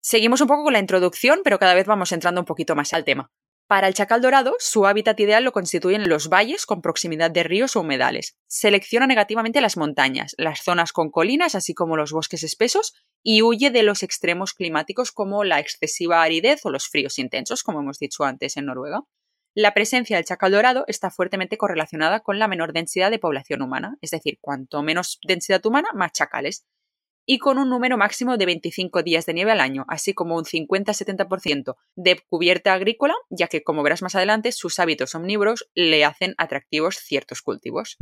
[0.00, 3.04] Seguimos un poco con la introducción, pero cada vez vamos entrando un poquito más al
[3.04, 3.30] tema.
[3.72, 7.74] Para el chacal dorado, su hábitat ideal lo constituyen los valles con proximidad de ríos
[7.74, 8.36] o humedales.
[8.46, 13.70] Selecciona negativamente las montañas, las zonas con colinas, así como los bosques espesos, y huye
[13.70, 18.24] de los extremos climáticos como la excesiva aridez o los fríos intensos, como hemos dicho
[18.24, 19.04] antes en Noruega.
[19.54, 23.96] La presencia del chacal dorado está fuertemente correlacionada con la menor densidad de población humana,
[24.02, 26.66] es decir, cuanto menos densidad humana, más chacales
[27.26, 30.44] y con un número máximo de 25 días de nieve al año, así como un
[30.44, 36.34] 50-70% de cubierta agrícola, ya que, como verás más adelante, sus hábitos omnívoros le hacen
[36.38, 37.96] atractivos ciertos cultivos.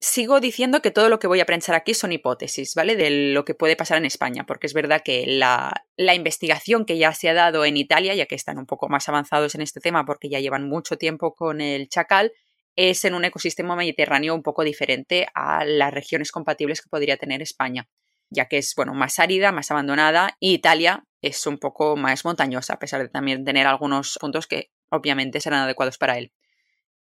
[0.00, 2.94] Sigo diciendo que todo lo que voy a pensar aquí son hipótesis, ¿vale?
[2.94, 6.98] De lo que puede pasar en España, porque es verdad que la, la investigación que
[6.98, 9.80] ya se ha dado en Italia, ya que están un poco más avanzados en este
[9.80, 12.32] tema porque ya llevan mucho tiempo con el chacal,
[12.76, 17.40] es en un ecosistema mediterráneo un poco diferente a las regiones compatibles que podría tener
[17.40, 17.88] España
[18.34, 22.74] ya que es bueno, más árida, más abandonada, y Italia es un poco más montañosa,
[22.74, 26.32] a pesar de también tener algunos puntos que obviamente serán adecuados para él.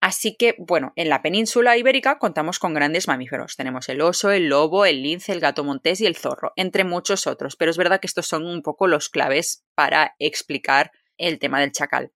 [0.01, 3.56] Así que, bueno, en la península ibérica contamos con grandes mamíferos.
[3.56, 7.25] Tenemos el oso, el lobo, el lince, el gato montés y el zorro, entre muchos
[7.25, 11.60] otros, pero es verdad que estos son un poco los claves para explicar el tema
[11.60, 12.12] del chacal.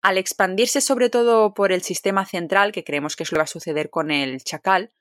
[0.00, 3.44] Al expandirse sobre todo por el sistema central, que creemos que es lo que va
[3.44, 4.92] a suceder con el chacal,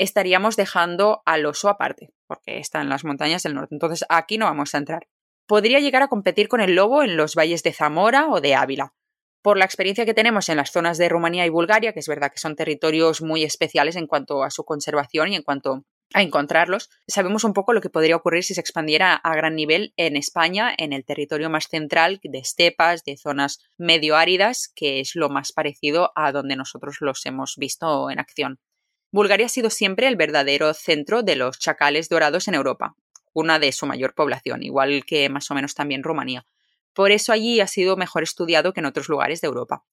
[0.00, 3.74] estaríamos dejando al oso aparte, porque está en las montañas del norte.
[3.74, 5.06] Entonces aquí no vamos a entrar.
[5.46, 8.94] Podría llegar a competir con el lobo en los valles de Zamora o de Ávila.
[9.42, 12.30] Por la experiencia que tenemos en las zonas de Rumanía y Bulgaria, que es verdad
[12.32, 15.84] que son territorios muy especiales en cuanto a su conservación y en cuanto
[16.14, 19.92] a encontrarlos, sabemos un poco lo que podría ocurrir si se expandiera a gran nivel
[19.96, 25.14] en España, en el territorio más central de estepas, de zonas medio áridas, que es
[25.14, 28.60] lo más parecido a donde nosotros los hemos visto en acción.
[29.12, 32.94] Bulgaria ha sido siempre el verdadero centro de los chacales dorados en Europa,
[33.32, 36.46] una de su mayor población, igual que más o menos también Rumanía.
[36.94, 39.84] Por eso allí ha sido mejor estudiado que en otros lugares de Europa.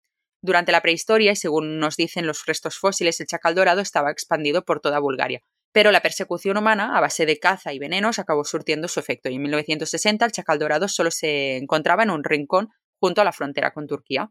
[0.42, 4.64] Durante la prehistoria, y según nos dicen los restos fósiles, el chacal dorado estaba expandido
[4.64, 5.42] por toda Bulgaria.
[5.72, 9.36] Pero la persecución humana, a base de caza y venenos, acabó surtiendo su efecto, y
[9.36, 13.72] en 1960 el chacal dorado solo se encontraba en un rincón junto a la frontera
[13.72, 14.30] con Turquía.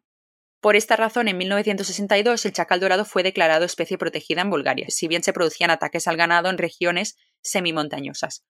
[0.60, 5.06] Por esta razón, en 1962 el chacal dorado fue declarado especie protegida en Bulgaria, si
[5.06, 8.44] bien se producían ataques al ganado en regiones semimontañosas.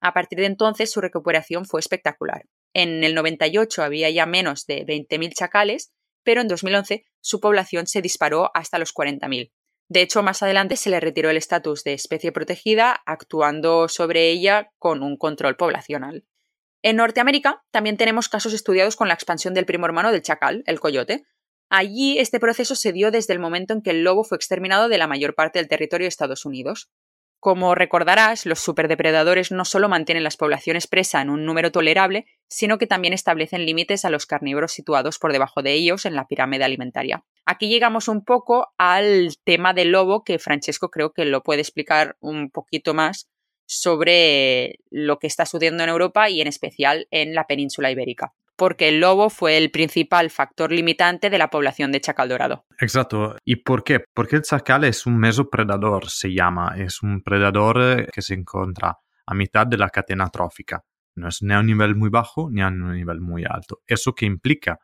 [0.00, 2.46] A partir de entonces su recuperación fue espectacular.
[2.72, 5.92] En el 98 había ya menos de 20.000 chacales,
[6.22, 9.50] pero en 2011 su población se disparó hasta los 40.000.
[9.88, 14.70] De hecho, más adelante se le retiró el estatus de especie protegida, actuando sobre ella
[14.78, 16.26] con un control poblacional.
[16.82, 20.78] En Norteamérica también tenemos casos estudiados con la expansión del primo hermano del chacal, el
[20.78, 21.24] coyote,
[21.70, 24.96] Allí este proceso se dio desde el momento en que el lobo fue exterminado de
[24.96, 26.88] la mayor parte del territorio de Estados Unidos.
[27.40, 32.78] Como recordarás, los superdepredadores no solo mantienen las poblaciones presa en un número tolerable, sino
[32.78, 36.64] que también establecen límites a los carnívoros situados por debajo de ellos en la pirámide
[36.64, 37.22] alimentaria.
[37.44, 42.16] Aquí llegamos un poco al tema del lobo, que Francesco creo que lo puede explicar
[42.20, 43.28] un poquito más
[43.66, 48.88] sobre lo que está sucediendo en Europa y en especial en la península ibérica porque
[48.88, 52.66] el lobo fue el principal factor limitante de la población de chacal dorado.
[52.80, 53.36] Exacto.
[53.44, 54.04] ¿Y por qué?
[54.12, 56.74] Porque el chacal es un mesopredador, se llama.
[56.76, 60.82] Es un predador eh, que se encuentra a mitad de la cadena trófica.
[61.14, 63.80] No es ni a un nivel muy bajo ni a un nivel muy alto.
[63.86, 64.80] Eso que implica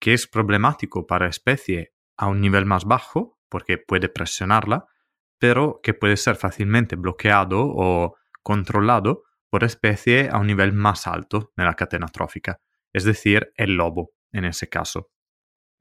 [0.00, 4.84] que es problemático para especie a un nivel más bajo, porque puede presionarla,
[5.40, 8.14] pero que puede ser fácilmente bloqueado o
[8.44, 12.60] controlado por especie a un nivel más alto de la cadena trófica
[12.96, 15.10] es decir, el lobo en ese caso.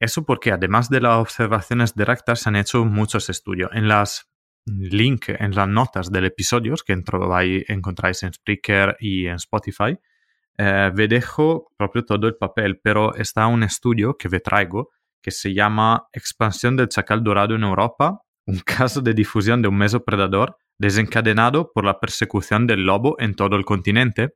[0.01, 3.71] Eso porque además de las observaciones directas se han hecho muchos estudios.
[3.73, 4.29] En las
[4.65, 9.97] link, en las notas del episodio que encontráis en Spreaker y en Spotify,
[10.57, 10.91] eh,
[11.77, 14.89] proprio todo el papel, pero está un estudio que ve traigo
[15.21, 19.77] que se llama Expansión del chacal dorado en Europa, un caso de difusión de un
[19.77, 24.33] mesopredador desencadenado por la persecución del lobo en todo el continente.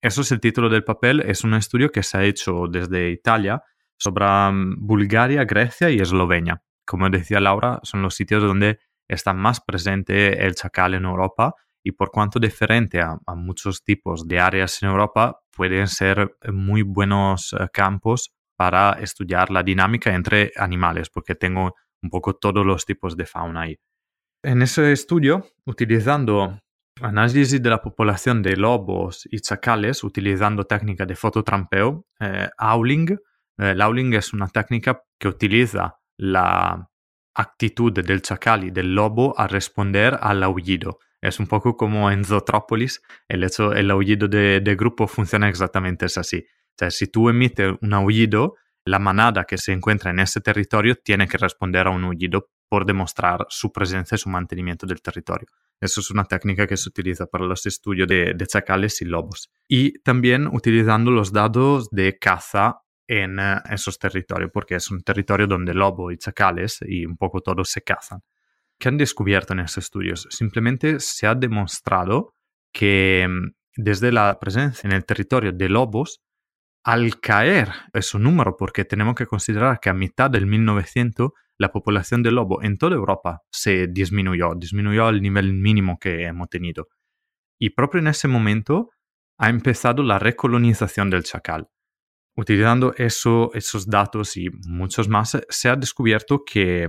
[0.00, 3.62] Eso es el título del papel, es un estudio que se ha hecho desde Italia
[3.96, 6.62] sobre mm, Bulgaria, Grecia y Eslovenia.
[6.86, 8.78] Como decía Laura, son los sitios donde
[9.08, 14.38] está más presente el chacal en Europa y por cuanto diferente a, muchos tipos de
[14.38, 21.08] áreas en Europa, pueden ser muy buenos eh, campos para estudiar la dinámica entre animales,
[21.10, 23.78] porque tengo un poco todos los tipos de fauna ahí.
[24.42, 26.60] En ese estudio, utilizando
[27.00, 33.18] análisis de la población de lobos y chacales, utilizando técnica de fototrampeo, eh, Owling,
[33.58, 33.74] eh,
[34.16, 36.88] es una técnica que utiliza la
[37.34, 40.98] actitud del chacal y del lobo a responder al aullido.
[41.20, 46.06] Es un poco como en Zootrópolis, el, hecho, el aullido de, de grupo funciona exactamente
[46.06, 46.46] así.
[46.46, 50.94] O sea, si tú emites un aullido, la manada que se encuentra en ese territorio
[50.96, 55.48] tiene que responder a un aullido por demostrar su presencia y su mantenimiento del territorio.
[55.80, 59.50] Eso es una técnica que se utiliza para los estudios de, de chacales y lobos.
[59.68, 65.46] Y también utilizando los dados de caza en eh, esos territorios, porque es un territorio
[65.46, 68.22] donde lobo y chacales y un poco todos se cazan.
[68.78, 70.28] ¿Qué han descubierto en esos estudios?
[70.30, 72.34] Simplemente se ha demostrado
[72.72, 76.20] que mm, desde la presencia en el territorio de lobos,
[76.84, 82.22] al caer ese número, porque tenemos que considerar que a mitad del 1900 la población
[82.22, 86.88] de lobo en toda Europa se disminuyó, disminuyó al nivel mínimo que hemos tenido.
[87.58, 88.90] Y propio en ese momento
[89.38, 91.68] ha empezado la recolonización del chacal.
[92.36, 96.86] Utilizando eso, esos datos y muchos más, se ha descubierto que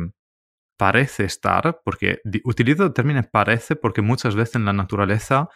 [0.77, 5.49] parece estar, porque utilizo el término parece porque muchas veces en la naturaleza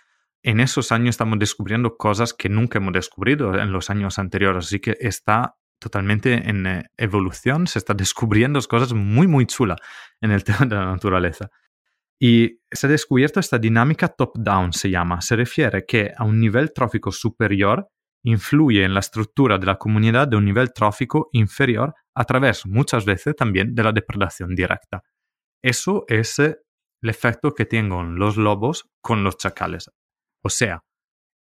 [0.44, 4.80] en esos años estamos descubriendo cosas que nunca hemos descubierto en los años anteriores, así
[4.80, 9.80] que está totalmente en eh, evolución, se está descubriendo cosas muy, muy chulas
[10.22, 11.50] en el tema de la naturaleza.
[12.20, 15.22] Y se ha descubierto esta dinámica top-down, se llama.
[15.22, 17.90] Se refiere que a un nivel trófico superior
[18.24, 23.04] influye en la estructura de la comunidad de un nivel trófico inferior a través muchas
[23.06, 25.04] veces también de la depredación directa.
[25.62, 26.58] Eso es el
[27.02, 29.92] efecto que tienen los lobos con los chacales.
[30.42, 30.84] O sea,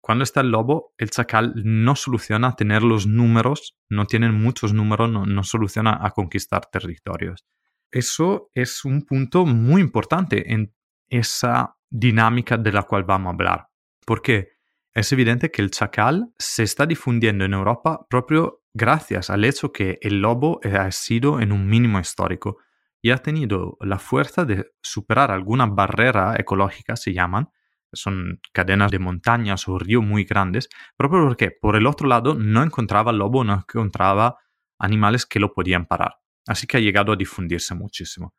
[0.07, 5.11] cuando está el lobo, el chacal no soluciona tener los números, no tienen muchos números,
[5.11, 7.45] no, no soluciona a conquistar territorios.
[7.91, 10.73] Eso es un punto muy importante en
[11.09, 13.67] esa dinámica de la cual vamos a hablar.
[14.05, 14.51] ¿Por qué?
[14.95, 19.99] es evidente que el chacal se está difundiendo en Europa proprio gracias al hecho que
[20.03, 22.59] el lobo ha sido en un mínimo histórico
[23.03, 27.51] y ha tenido la fuerza de superar alguna barrera ecológica, se llaman,
[27.93, 32.63] son cadenas de montañas o ríos muy grandes, proprio porque por el otro lado no
[32.63, 34.39] encontraba lobo, no encontraba
[34.79, 36.17] animales que lo podían parar.
[36.47, 38.35] Así que ha llegado a difundirse muchísimo.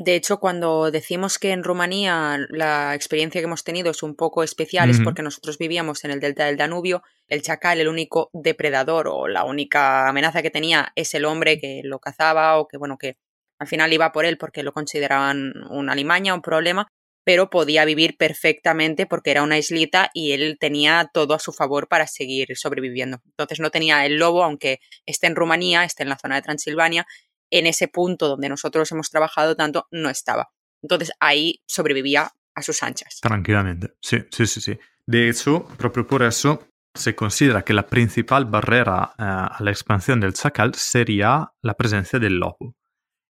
[0.00, 4.44] De hecho, cuando decimos que en Rumanía la experiencia que hemos tenido es un poco
[4.44, 9.08] especial, es porque nosotros vivíamos en el delta del Danubio, el chacal, el único depredador
[9.08, 12.96] o la única amenaza que tenía es el hombre que lo cazaba o que, bueno,
[12.96, 13.16] que
[13.58, 16.86] al final iba por él porque lo consideraban una limaña, un problema,
[17.28, 21.86] pero podía vivir perfectamente porque era una islita y él tenía todo a su favor
[21.86, 23.20] para seguir sobreviviendo.
[23.26, 27.06] Entonces no tenía el lobo, aunque esté en Rumanía, esté en la zona de Transilvania,
[27.50, 30.48] en ese punto donde nosotros hemos trabajado tanto, no estaba.
[30.80, 33.18] Entonces ahí sobrevivía a sus anchas.
[33.20, 34.78] Tranquilamente, sí, sí, sí, sí.
[35.04, 40.18] De hecho, proprio por eso se considera que la principal barrera eh, a la expansión
[40.18, 42.74] del chacal sería la presencia del lobo.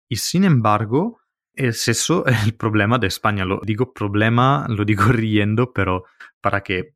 [0.07, 1.18] Y sin embargo,
[1.57, 3.45] es eso el problema de España.
[3.45, 6.05] Lo digo problema, lo digo riendo, pero
[6.41, 6.95] para que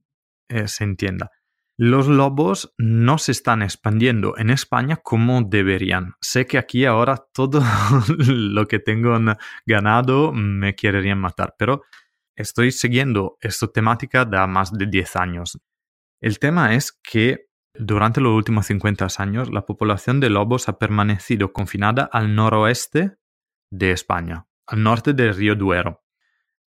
[0.48, 1.30] eh, se entienda.
[1.76, 6.12] Los lobos no se están expandiendo en España como deberían.
[6.20, 7.62] Sé que aquí ahora todo
[8.18, 9.18] lo que tengo
[9.64, 11.82] ganado me querrían matar, pero
[12.36, 15.58] estoy siguiendo esta temática de más de 10 años.
[16.20, 21.54] El tema es que durante los últimos 50 años la población de lobos ha permanecido
[21.54, 23.16] confinada al noroeste
[23.72, 26.02] de España, al norte del río Duero.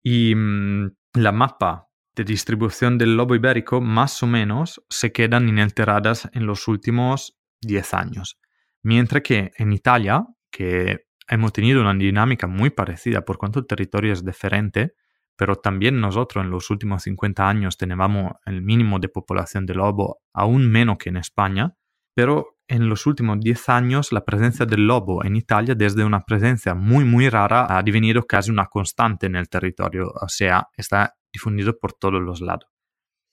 [0.01, 6.29] Y mm, la mapa de distribución del lobo ibérico más o menos se quedan inalteradas
[6.33, 8.39] en los últimos 10 años.
[8.83, 14.13] Mientras que en Italia, que hemos tenido una dinámica muy parecida por cuanto el territorio
[14.13, 14.93] es diferente,
[15.35, 20.21] pero también nosotros en los últimos 50 años teníamos el mínimo de población de lobo
[20.33, 21.73] aún menos que en España,
[22.13, 26.75] pero en los últimos 10 años la presencia del lobo en Italia desde una presencia
[26.75, 31.77] muy muy rara ha devenido casi una constante en el territorio, o sea, está difundido
[31.77, 32.69] por todos los lados.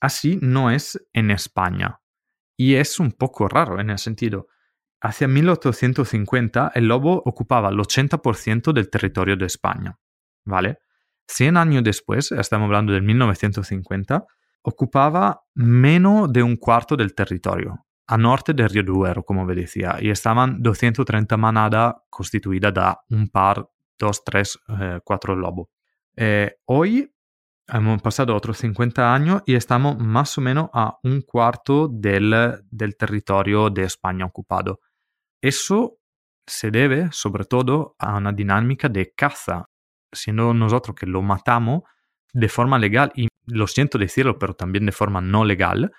[0.01, 2.01] Así no es en España.
[2.57, 4.49] Y es un poco raro en el sentido.
[5.01, 9.99] Hacia 1850 el lobo ocupaba el 80% del territorio de España.
[10.45, 10.78] ¿Vale?
[11.28, 14.24] 100 años después, estamos hablando del 1950,
[14.62, 19.97] ocupaba menos de un cuarto del territorio, a norte del río Duero, como ve decía,
[20.01, 25.69] y estaban 230 manadas constituidas da un par, dos, tres, eh, cuatro lobos.
[26.17, 27.13] Eh, hoy
[27.69, 32.97] hemos pasado otros 50 años y estamos más o menos a un cuarto del, del
[32.97, 34.81] territorio de España ocupado.
[35.41, 35.99] Eso
[36.47, 39.69] se debe sobre todo a una dinámica de caza,
[40.13, 41.83] siendo nosotros que lo matamos
[42.33, 45.91] de forma legal, y lo siento decirlo, pero también de forma no legal,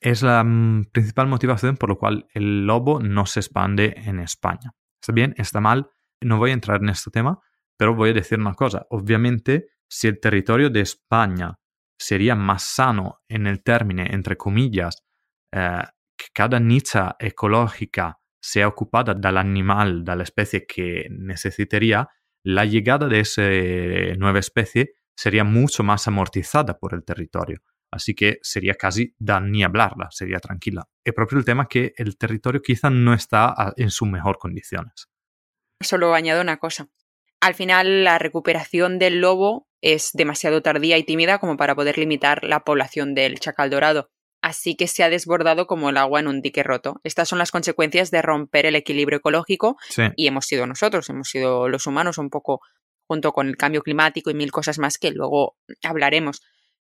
[0.00, 4.74] es la mm, principal motivación por la cual el lobo no se expande en España.
[5.00, 5.34] ¿Está bien?
[5.36, 5.90] ¿Está mal?
[6.20, 7.40] No voy a entrar en este tema,
[7.76, 8.86] pero voy a decir una cosa.
[8.90, 11.58] Obviamente, si el territorio de España
[11.98, 15.04] sería más sano en el término, entre comillas,
[15.52, 15.82] eh,
[16.16, 22.08] que cada nicha ecológica sea ocupada del animal, de la especie que necesitaría,
[22.44, 23.42] la llegada de esa
[24.16, 27.60] nueva especie sería mucho más amortizada por el territorio.
[27.90, 30.88] Así que sería casi da ni hablarla, sería tranquila.
[31.04, 35.08] Es propio el tema que el territorio quizá no está en sus mejores condiciones.
[35.80, 36.88] Solo añado una cosa.
[37.40, 42.42] Al final, la recuperación del lobo es demasiado tardía y tímida como para poder limitar
[42.44, 44.10] la población del chacal dorado.
[44.42, 47.00] Así que se ha desbordado como el agua en un dique roto.
[47.04, 49.76] Estas son las consecuencias de romper el equilibrio ecológico
[50.16, 52.60] y hemos sido nosotros, hemos sido los humanos un poco
[53.08, 56.40] junto con el cambio climático y mil cosas más que luego hablaremos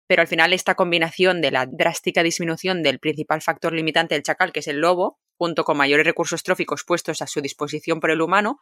[0.07, 4.51] pero al final esta combinación de la drástica disminución del principal factor limitante del chacal,
[4.51, 8.21] que es el lobo, junto con mayores recursos tróficos puestos a su disposición por el
[8.21, 8.59] humano,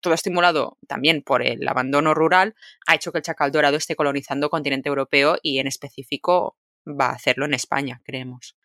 [0.00, 2.54] todo estimulado también por el abandono rural,
[2.86, 6.56] ha hecho que el chacal dorado esté colonizando el continente europeo y en específico
[6.86, 8.56] va a hacerlo en España, creemos.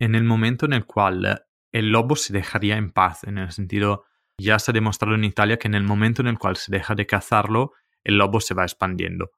[0.00, 4.04] En el momento en el cual el lobo se dejaría en paz, en el sentido,
[4.36, 6.96] ya se ha demostrado en Italia que en el momento en el cual se deja
[6.96, 9.30] de cazarlo, el lobo se va expandiendo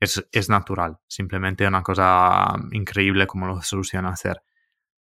[0.00, 4.42] es, natural, simplemente una cosa increíble como lo solucionan hacer.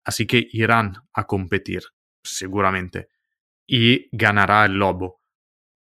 [0.04, 1.84] Así que irán a competir,
[2.24, 3.10] seguramente,
[3.68, 5.22] y ganará el lobo.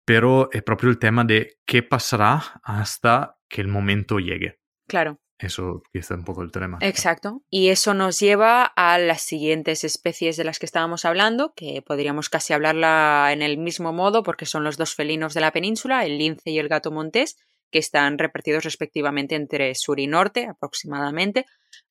[0.06, 4.60] Pero es propio el tema de qué pasará hasta que el momento llegue.
[4.88, 5.20] Claro.
[5.39, 6.78] Eso quizá un poco el tema.
[6.82, 7.41] Exacto.
[7.49, 12.30] Y eso nos lleva a las siguientes especies de las que estábamos hablando, que podríamos
[12.30, 16.20] casi hablarla en el mismo modo porque son los dos felinos de la península, el
[16.20, 17.38] lince y el gato montés,
[17.72, 21.45] que están repartidos respectivamente entre sur y norte aproximadamente.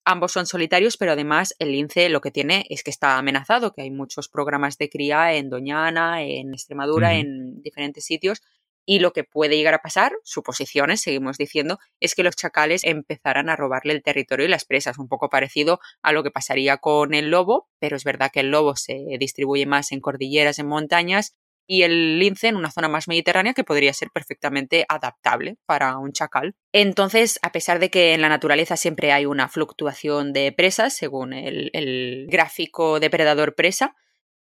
[0.04, 3.82] Ambos son solitarios, pero además el lince lo que tiene es que está amenazado, que
[3.82, 8.42] hay muchos programas de cría en Doñana, en Extremadura, en diferentes sitios.
[8.86, 13.48] Y lo que puede llegar a pasar, suposiciones, seguimos diciendo, es que los chacales empezarán
[13.48, 17.14] a robarle el territorio y las presas, un poco parecido a lo que pasaría con
[17.14, 21.36] el lobo, pero es verdad que el lobo se distribuye más en cordilleras, en montañas,
[21.70, 26.10] y el lince en una zona más mediterránea que podría ser perfectamente adaptable para un
[26.10, 26.56] chacal.
[26.72, 31.32] Entonces, a pesar de que en la naturaleza siempre hay una fluctuación de presas según
[31.32, 33.94] el, gráfico depredador-presa,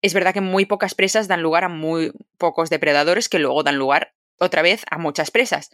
[0.03, 3.77] es verdad que muy pocas presas dan lugar a muy pocos depredadores que luego dan
[3.77, 5.70] lugar otra vez a muchas presas.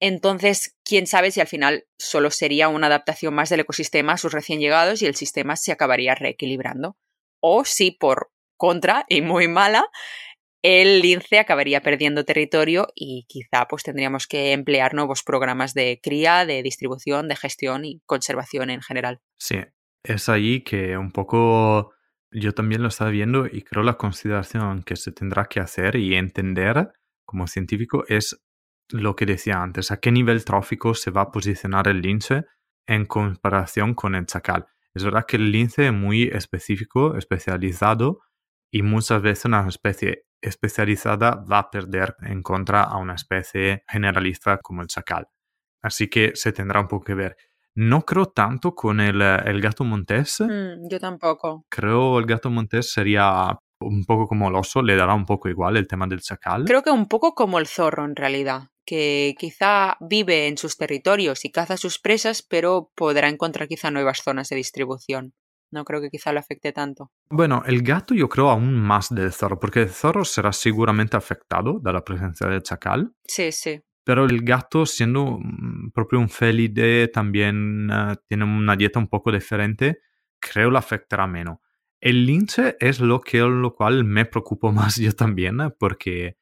[0.00, 4.34] Entonces, quién sabe si al final solo sería una adaptación más del ecosistema a sus
[4.34, 6.98] recién llegados y el sistema se acabaría reequilibrando.
[7.40, 9.86] O si por contra, y muy mala,
[10.62, 16.44] el lince acabaría perdiendo territorio y quizá pues tendríamos que emplear nuevos programas de cría,
[16.44, 19.20] de distribución, de gestión y conservación en general.
[19.38, 19.56] Sí,
[20.02, 21.92] es ahí que un poco
[22.30, 26.14] yo también lo estaba viendo y creo la consideración que se tendrá que hacer y
[26.14, 26.92] entender
[27.24, 28.40] como científico es
[28.90, 32.44] lo que decía antes, a qué nivel trófico se va a posicionar el lince
[32.86, 34.66] en comparación con el chacal.
[34.94, 38.20] Es verdad que el lince es muy específico, especializado
[38.72, 44.58] y muchas veces una especie especializada va a perder en contra a una especie generalista
[44.58, 45.28] como el chacal.
[45.82, 47.36] Así que se tendrá un poco que ver.
[47.74, 50.40] No creo tanto con el, el gato montés.
[50.40, 51.64] Mm, yo tampoco.
[51.68, 55.76] Creo el gato montés sería un poco como el oso, le dará un poco igual
[55.76, 56.64] el tema del chacal.
[56.64, 61.44] Creo que un poco como el zorro en realidad, que quizá vive en sus territorios
[61.44, 65.32] y caza sus presas, pero podrá encontrar quizá nuevas zonas de distribución
[65.70, 67.10] no creo que quizá lo afecte tanto.
[67.28, 71.78] Bueno, el gato yo creo aún más del zorro, porque el zorro será seguramente afectado
[71.78, 73.14] de la presencia del chacal.
[73.24, 73.80] Sí, sí.
[74.04, 75.38] Pero el gato, siendo
[75.94, 80.00] propio un felide, también uh, tiene una dieta un poco diferente,
[80.40, 81.58] creo lo afectará menos.
[82.00, 86.38] El lince es lo que lo cual me preocupo más yo también, porque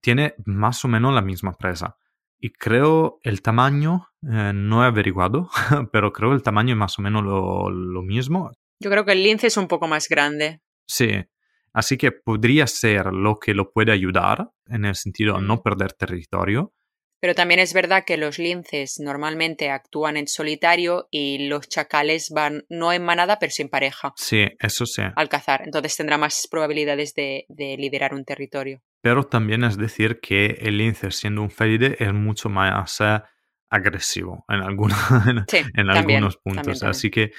[0.00, 1.96] tiene más o menos la misma presa.
[2.38, 5.48] Y creo el tamaño, eh, no he averiguado,
[5.92, 8.50] pero creo el tamaño es más o menos lo, lo mismo.
[8.82, 10.60] Yo creo que el lince es un poco más grande.
[10.86, 11.10] Sí,
[11.72, 15.92] así que podría ser lo que lo puede ayudar en el sentido de no perder
[15.92, 16.74] territorio,
[17.20, 22.64] Pero también es verdad que los linces normalmente actúan en solitario y los chacales van
[22.68, 24.12] no en manada, pero sí en pareja.
[24.16, 25.02] Sí, eso sí.
[25.14, 25.62] Al cazar.
[25.64, 28.82] Entonces tendrá más probabilidades de, de liderar un territorio.
[29.00, 33.20] Pero también es decir que el lince, siendo un felide, es mucho más eh,
[33.72, 34.96] agresivo en, alguna,
[35.26, 36.78] en, Sí, en también, algunos puntos.
[36.80, 36.90] también.
[36.90, 37.32] Así que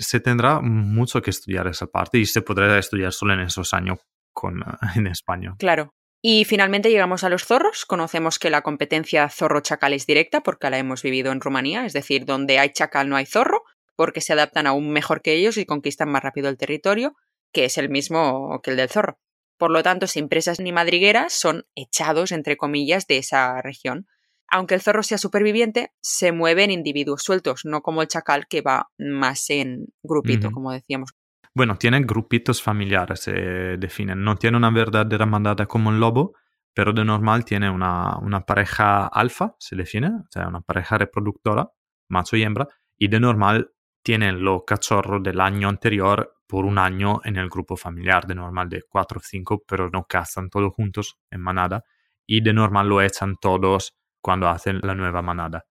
[0.00, 3.98] se tendrá mucho que estudiar esa parte y se podrá estudiar solo en esos años
[4.32, 4.64] con,
[4.96, 5.54] en España.
[5.58, 5.94] Claro.
[6.22, 7.84] Y finalmente llegamos a los zorros.
[7.84, 12.24] Conocemos que la competencia zorro-chacal es directa porque la hemos vivido en Rumanía, es decir,
[12.24, 13.62] donde hay chacal no hay zorro,
[13.96, 17.14] porque se adaptan aún mejor que ellos y conquistan más rápido el territorio,
[17.52, 19.18] que es el mismo que el del zorro.
[19.58, 24.06] Por lo tanto, sin presas ni madrigueras, son echados, entre comillas, de esa región.
[24.50, 28.62] Aunque el zorro sea superviviente, se mueve en individuos sueltos, no como el chacal que
[28.62, 31.12] va más en grupito, como decíamos.
[31.54, 34.22] Bueno, tiene grupitos familiares, se definen.
[34.22, 36.34] No tiene una verdadera mandada como el lobo,
[36.74, 41.70] pero de normal tiene una, una pareja alfa, se define, o sea, una pareja reproductora,
[42.08, 43.72] macho y hembra, y de normal
[44.02, 48.68] tienen los cachorros del año anterior por un año en el grupo familiar, de normal
[48.68, 51.84] de 4 o 5, pero no cazan todos juntos en manada,
[52.26, 55.66] y de normal lo echan todos cuando hacen la nueva manada.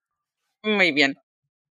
[0.64, 1.16] Muy bien.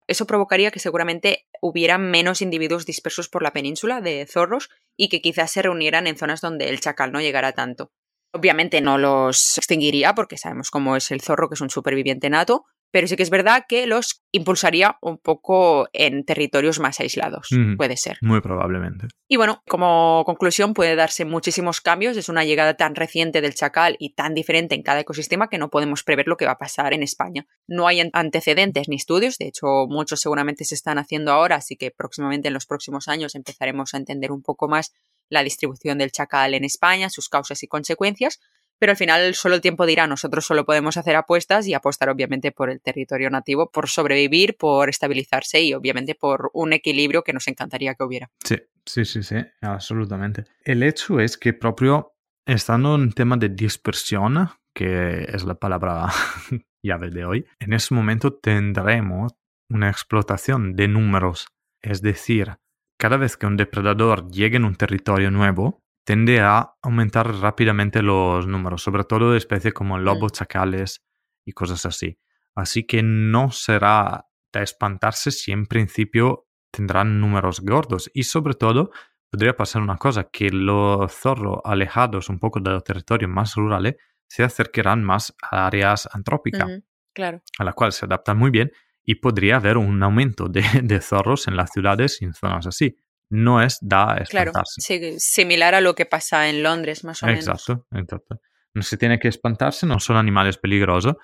[0.08, 5.22] Eso provocaría que seguramente hubiera menos individuos dispersos por la península de zorros y que
[5.22, 7.92] quizás se reunieran en zonas donde el chacal no llegara tanto.
[8.32, 12.66] Obviamente no los extinguiría porque sabemos cómo es el zorro, que es un superviviente nato,
[12.96, 17.50] pero sí que es verdad que los impulsaría un poco en territorios más aislados.
[17.76, 18.18] Puede ser.
[18.22, 19.08] Muy probablemente.
[19.28, 22.16] Y bueno, como conclusión puede darse muchísimos cambios.
[22.16, 25.70] Es una llegada tan reciente del chacal y tan diferente en cada ecosistema que no
[25.70, 27.46] podemos prever lo que va a pasar en España.
[27.68, 31.76] No hay an- antecedentes ni estudios, de hecho muchos seguramente se están haciendo ahora, así
[31.76, 34.94] que próximamente en los próximos años empezaremos a entender un poco más
[35.28, 38.40] la distribución del chacal en España, sus causas y consecuencias.
[38.80, 42.52] Pero al final solo el tiempo dirá, nosotros solo podemos hacer apuestas y apostar obviamente
[42.52, 47.48] por el territorio nativo, por sobrevivir, por estabilizarse y obviamente por un equilibrio que nos
[47.48, 48.30] encantaría que hubiera.
[48.44, 50.46] Sì, sì, sì, sì, assolutamente.
[50.64, 52.14] El hecho es que proprio
[52.46, 56.08] estando en tema de dispersión, que es la palabra
[56.84, 59.34] llave de hoy, en ese momento tendremos
[59.70, 61.48] una explotación de números.
[61.82, 62.58] Es decir,
[62.98, 68.48] cada vez que un depredador llegue en un territorio nuevo, tiende a aumentar rápidamente los
[68.48, 71.04] números, sobre todo de especies como lobos, chacales
[71.44, 72.20] y cosas así.
[72.56, 78.92] Así que no será de espantarse si en principio tendrán números gordos y sobre todo
[79.30, 83.96] podría pasar una cosa, que los zorros alejados un poco de los territorios más rurales
[84.28, 86.82] se acercarán más a áreas antrópicas,
[87.14, 87.42] Claro.
[87.60, 88.72] a la cual se adaptan muy bien
[89.04, 92.96] y podría haber un aumento de, de zorros en las ciudades y en zonas así.
[93.30, 94.82] No es da Claro, espantarse.
[94.82, 97.48] sí, similar a lo que pasa en Londres, más o menos.
[97.48, 98.40] Exacto, exacto.
[98.74, 101.16] No se tiene que espantarse, no son animales peligrosos,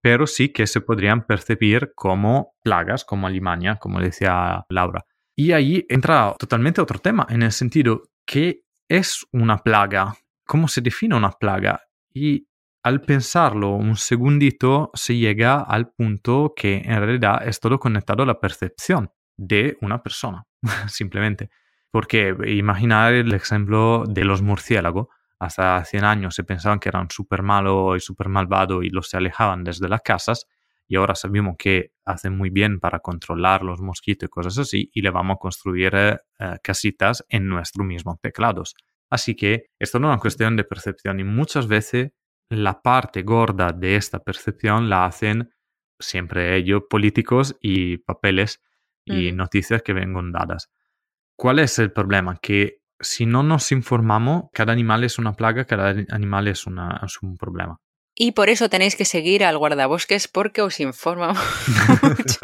[0.00, 5.04] pero sí que se podrían percibir como plagas, como alimaña, como decía Laura.
[5.34, 10.14] Y ahí entra totalmente otro tema, en el sentido, ¿qué es una plaga?
[10.46, 11.80] ¿Cómo se define una plaga?
[12.12, 12.46] Y
[12.82, 18.26] al pensarlo un segundito, se llega al punto que en realidad es todo conectado a
[18.26, 20.44] la percepción de una persona,
[20.88, 21.50] simplemente.
[21.90, 25.08] Porque imaginar el ejemplo de los murciélagos.
[25.40, 29.16] Hasta 100 años se pensaban que eran súper malos y súper malvados y los se
[29.16, 30.46] alejaban desde las casas.
[30.88, 34.90] Y ahora sabemos que hacen muy bien para controlar los mosquitos y cosas así.
[34.92, 38.74] Y le vamos a construir eh, eh, casitas en nuestros mismos teclados.
[39.10, 41.20] Así que es toda una cuestión de percepción.
[41.20, 42.12] Y muchas veces
[42.50, 45.50] la parte gorda de esta percepción la hacen
[45.98, 48.60] siempre ellos, políticos y papeles
[49.08, 49.36] y Ujú.
[49.36, 50.70] noticias que vengan dadas.
[51.36, 52.38] ¿Cuál es el problema?
[52.40, 57.22] Que si no nos informamos, cada animal es una plaga, cada animal es, una, es
[57.22, 57.78] un problema.
[58.20, 61.34] Y por eso tenéis que seguir al guardabosques porque os informa
[62.02, 62.40] mucho.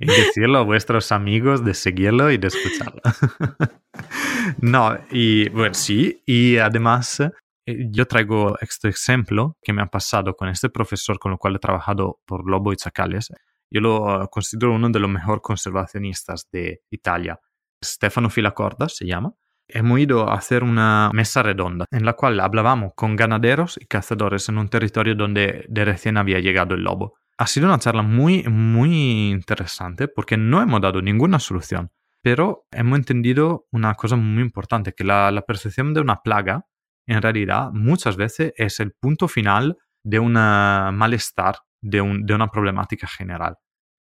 [0.00, 3.00] y decirlo a vuestros amigos de seguirlo y de escucharlo.
[4.60, 10.34] no, y bueno, sí, y además eh, yo traigo este ejemplo que me ha pasado
[10.34, 13.32] con este profesor con el cual he trabajado por Lobo y Chacales.
[13.70, 17.38] Yo lo eh, considero uno de los mejores conservacionistas de Italia.
[17.84, 19.32] Stefano Filacorda se llama.
[19.68, 24.48] Hemos ido a hacer una mesa redonda en la cual hablábamos con ganaderos y cazadores
[24.48, 27.14] en un territorio donde de recién había llegado el lobo.
[27.36, 31.90] Ha sido una charla muy, muy interesante porque no hemos dado ninguna solución,
[32.22, 36.64] pero hemos entendido una cosa muy importante, que la, la percepción de una plaga
[37.06, 42.48] en realidad muchas veces es el punto final de un malestar, de, un, de una
[42.48, 43.56] problemática general.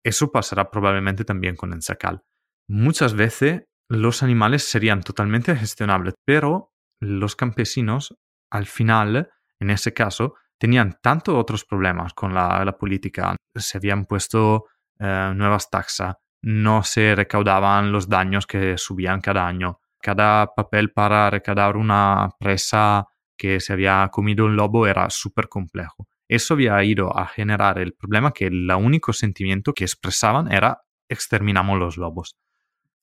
[0.04, 2.22] Eso pasará probablemente también con el chacal.
[2.68, 8.14] Muchas veces los animales serían totalmente gestionables, pero los campesinos,
[8.50, 13.36] al final, en ese caso, tenían tantos otros problemas con la, la política.
[13.54, 14.66] Se habían puesto
[14.98, 19.80] eh, nuevas taxas, no se recaudaban los daños que subían cada año.
[20.00, 23.06] Cada papel para recaudar una presa
[23.36, 26.07] que se había comido un lobo era súper complejo.
[26.28, 31.78] Eso había ido a generar el problema que el único sentimiento que expresaban era exterminamos
[31.78, 32.36] los lobos.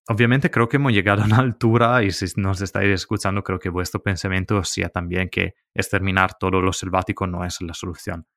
[0.07, 3.69] Obviamente creo que hemos llegado a una altura y si nos estáis escuchando creo que
[3.69, 8.27] vuestro pensamiento sea también que exterminar todo lo selvático no es la solución.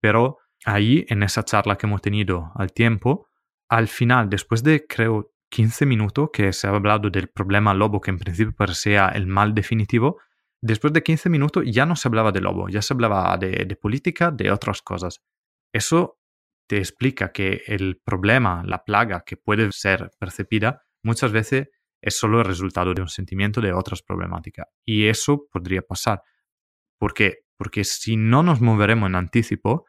[0.00, 3.26] Pero ahí en esa charla que hemos tenido al tiempo,
[3.68, 8.10] al final, después de creo 15 minutos que se ha hablado del problema lobo que
[8.10, 10.18] en principio parecía el mal definitivo,
[10.62, 14.30] después de 15 minutos ya no se hablaba de lobo, ya se hablaba de, política,
[14.30, 15.22] de otras cosas.
[15.72, 16.18] Eso
[16.68, 21.68] te explica que el problema, la plaga que puede ser percibida, muchas veces
[22.00, 24.66] es solo el resultado de un sentimiento de otras problemáticas.
[24.84, 26.22] Y eso podría pasar.
[26.98, 27.38] ¿Por qué?
[27.56, 29.86] Porque si no nos moveremos en anticipo,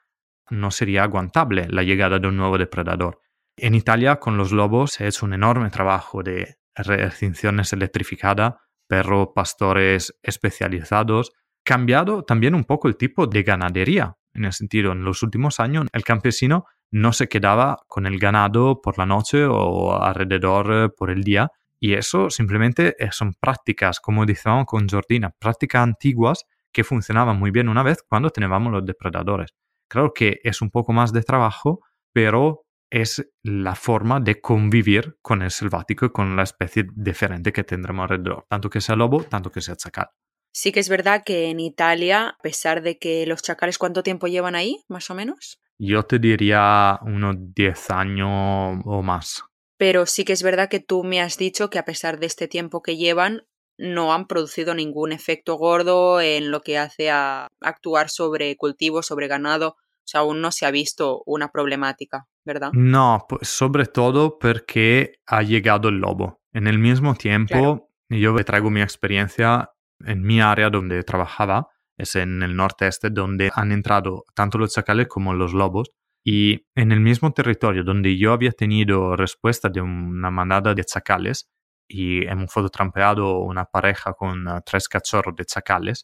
[0.49, 3.21] no sería aguantable la llegada de un nuevo depredador.
[3.57, 8.53] En Italia, con los lobos, se ha hecho un enorme trabajo de reextinciones electrificadas,
[8.87, 11.31] perros pastores especializados,
[11.63, 14.15] cambiado también un poco el tipo de ganadería.
[14.33, 18.81] En el sentido, en los últimos años, el campesino no se quedaba con el ganado
[18.81, 21.51] por la noche o alrededor eh, por el día.
[21.79, 27.51] Y eso simplemente eh, son prácticas, como decíamos con Jordina, prácticas antiguas que funcionaban muy
[27.51, 29.53] bien una vez cuando teníamos los depredadores.
[29.89, 31.81] Claro que es un poco más de trabajo,
[32.13, 37.63] pero es la forma de convivir con el selvático y con la especie diferente que
[37.63, 40.07] tendremos alrededor, tanto que sea lobo, tanto que sea chacal.
[40.53, 44.27] Sí que es verdad que en Italia, a pesar de que los chacales, ¿cuánto tiempo
[44.27, 45.59] llevan ahí, más o menos?
[45.77, 49.43] Yo te diría unos 10 años o más.
[49.77, 52.47] Pero sí que es verdad que tú me has dicho que a pesar de este
[52.47, 53.43] tiempo que llevan,
[53.77, 59.27] no han producido ningún efecto gordo en lo que hace a actuar sobre cultivos, sobre
[59.27, 59.69] ganado.
[59.69, 62.71] O sea, aún no se ha visto una problemática, ¿verdad?
[62.73, 66.41] No, pues sobre todo porque ha llegado el lobo.
[66.53, 69.69] En el mismo tiempo, yo yo traigo mi experiencia
[70.03, 71.67] en mi área donde trabajaba
[71.97, 75.91] es en el norte-este, donde han entrado tanto los chacales como los lobos.
[76.23, 81.49] Y en el mismo territorio donde yo había tenido respuesta de una manada de chacales
[81.87, 86.03] y hemos fototrampeado una pareja con uh, tres cachorros de chacales,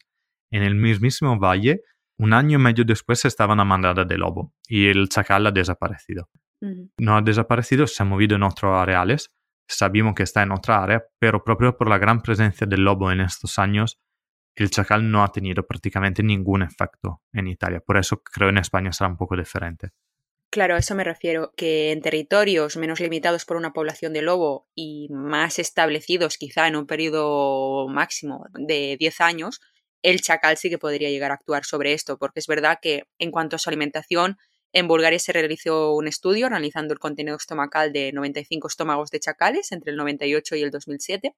[0.49, 1.81] en el mismísimo valle,
[2.17, 6.29] un año y medio después estaba una manada de lobo y el chacal ha desaparecido.
[6.97, 9.33] No ha desaparecido, se ha movido en otros areales,
[9.67, 13.19] sabemos que está en otra área, pero proprio por la gran presencia del lobo en
[13.19, 13.99] estos años,
[14.55, 17.81] el chacal no ha tenido prácticamente ningún efecto en Italia.
[17.81, 19.89] Por eso creo en España será un poco diferente.
[20.51, 24.69] Claro, a eso me refiero, que en territorios menos limitados por una población de lobo
[24.75, 29.61] y más establecidos quizá en un periodo máximo de 10 años,
[30.03, 33.31] el chacal sí que podría llegar a actuar sobre esto, porque es verdad que en
[33.31, 34.37] cuanto a su alimentación,
[34.71, 39.71] en Bulgaria se realizó un estudio analizando el contenido estomacal de 95 estómagos de chacales
[39.71, 41.35] entre el 98 y el 2007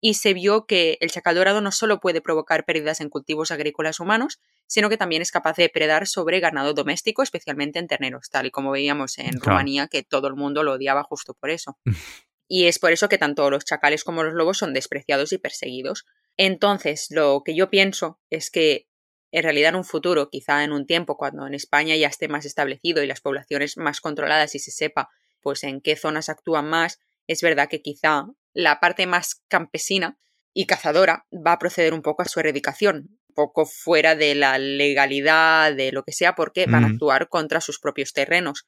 [0.00, 4.00] y se vio que el chacal dorado no solo puede provocar pérdidas en cultivos agrícolas
[4.00, 8.46] humanos, sino que también es capaz de predar sobre ganado doméstico, especialmente en terneros, tal
[8.46, 11.78] y como veíamos en Rumanía, que todo el mundo lo odiaba justo por eso.
[12.48, 16.06] y es por eso que tanto los chacales como los lobos son despreciados y perseguidos.
[16.42, 18.88] Entonces, lo que yo pienso es que
[19.30, 22.46] en realidad en un futuro, quizá en un tiempo cuando en España ya esté más
[22.46, 25.10] establecido y las poblaciones más controladas y se sepa
[25.42, 28.24] pues en qué zonas actúan más, es verdad que quizá
[28.54, 30.18] la parte más campesina
[30.54, 34.56] y cazadora va a proceder un poco a su erradicación, un poco fuera de la
[34.56, 38.66] legalidad, de lo que sea, porque van a actuar contra sus propios terrenos.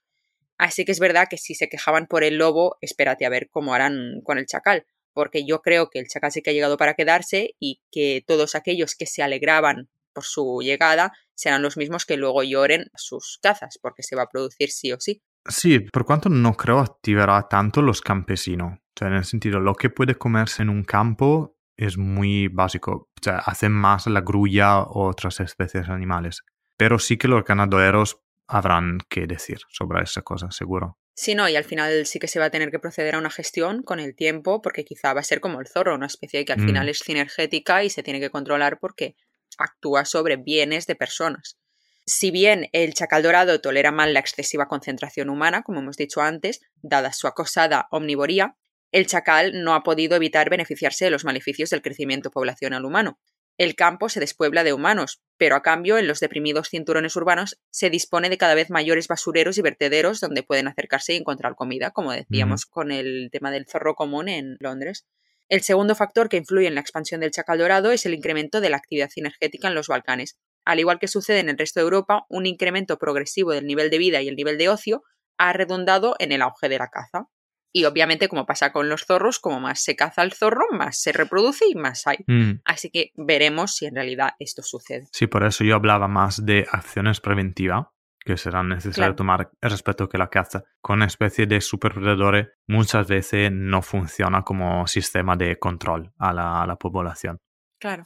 [0.59, 3.73] Así que es verdad que si se quejaban por el lobo, espérate a ver cómo
[3.73, 6.95] harán con el chacal, porque yo creo que el chacal sí que ha llegado para
[6.95, 12.17] quedarse y que todos aquellos que se alegraban por su llegada serán los mismos que
[12.17, 15.23] luego lloren sus cazas, porque se va a producir sí o sí.
[15.49, 18.75] Sí, por cuanto no creo activará tanto los campesinos.
[18.75, 22.93] O sea, en el sentido, lo que puede comerse en un campo es muy básico.
[22.93, 26.43] O sea, hacen más la grulla o otras especies animales.
[26.77, 30.99] Pero sí que los ganaderos habrán que decir sobre esa cosa, seguro.
[31.15, 33.31] Sí, no, y al final sí que se va a tener que proceder a una
[33.31, 36.53] gestión con el tiempo, porque quizá va a ser como el zorro, una especie que
[36.53, 36.89] al final mm.
[36.89, 39.17] es sinergética y se tiene que controlar porque
[39.59, 41.59] actúa sobre bienes de personas.
[42.07, 46.61] Si bien el chacal dorado tolera mal la excesiva concentración humana, como hemos dicho antes,
[46.83, 48.57] dada su acosada omnivoría,
[48.91, 53.21] el chacal no ha podido evitar beneficiarse de los maleficios del crecimiento poblacional humano.
[53.57, 57.91] El campo se despuebla de humanos, pero a cambio en los deprimidos cinturones urbanos se
[57.91, 62.13] dispone de cada vez mayores basureros y vertederos donde pueden acercarse y encontrar comida, como
[62.13, 65.05] decíamos con el tema del zorro común en Londres.
[65.49, 68.71] El segundo factor que influye en la expansión del chacal dorado es el incremento de
[68.71, 72.25] la actividad energética en los Balcanes, al igual que sucede en el resto de Europa,
[72.29, 75.03] un incremento progresivo del nivel de vida y el nivel de ocio
[75.39, 77.27] ha redundado en el auge de la caza.
[77.75, 81.13] Y obviamente, como pasa con los zorros, como más se caza el zorro, más se
[81.13, 82.19] reproduce y más hay.
[82.27, 85.09] Mm, Así que veremos si en realidad esto sucede.
[85.13, 87.87] Sí, por eso yo hablaba más de acciones preventivas
[88.25, 89.17] que serán necesarias Claro.
[89.17, 95.35] tomar respecto que la caza con especie de superpredadores muchas veces no funciona como sistema
[95.35, 97.41] de control a la, a la población.
[97.81, 98.05] Claro.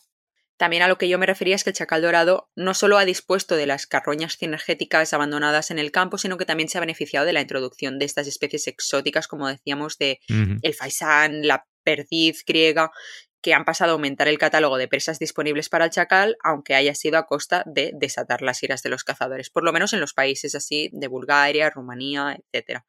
[0.56, 3.04] También a lo que yo me refería es que el chacal dorado no solo ha
[3.04, 7.26] dispuesto de las carroñas cinegéticas abandonadas en el campo, sino que también se ha beneficiado
[7.26, 12.90] de la introducción de estas especies exóticas, como decíamos, de el faisán, la perdiz griega,
[13.42, 16.94] que han pasado a aumentar el catálogo de presas disponibles para el chacal, aunque haya
[16.94, 20.14] sido a costa de desatar las iras de los cazadores, por lo menos en los
[20.14, 22.82] países así de Bulgaria, Rumanía, etc.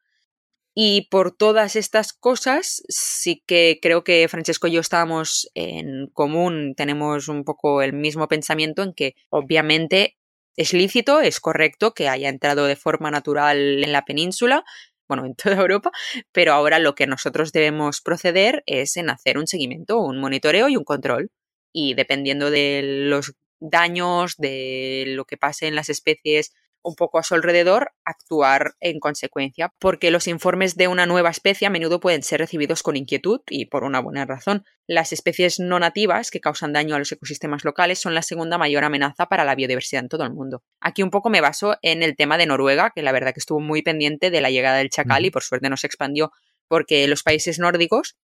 [0.80, 6.74] Y por todas estas cosas, sí que creo que Francesco y yo estábamos en común,
[6.76, 10.16] tenemos un poco el mismo pensamiento en que obviamente
[10.56, 14.64] es lícito, es correcto que haya entrado de forma natural en la península,
[15.08, 15.90] bueno, en toda Europa,
[16.30, 20.76] pero ahora lo que nosotros debemos proceder es en hacer un seguimiento, un monitoreo y
[20.76, 21.32] un control.
[21.72, 26.52] Y dependiendo de los daños, de lo que pase en las especies
[26.82, 31.66] un poco a su alrededor, actuar en consecuencia, porque los informes de una nueva especie
[31.66, 34.64] a menudo pueden ser recibidos con inquietud y por una buena razón.
[34.86, 38.84] Las especies no nativas que causan daño a los ecosistemas locales son la segunda mayor
[38.84, 40.62] amenaza para la biodiversidad en todo el mundo.
[40.80, 43.60] Aquí un poco me baso en el tema de Noruega, que la verdad que estuvo
[43.60, 46.32] muy pendiente de la llegada del chacal y por suerte no se expandió,
[46.68, 48.16] porque los países nórdicos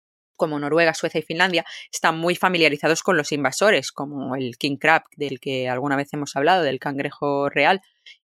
[0.43, 5.05] como Noruega, Suecia y Finlandia, están muy familiarizados con los invasores, como el king crab,
[5.17, 7.81] del que alguna vez hemos hablado, del cangrejo real,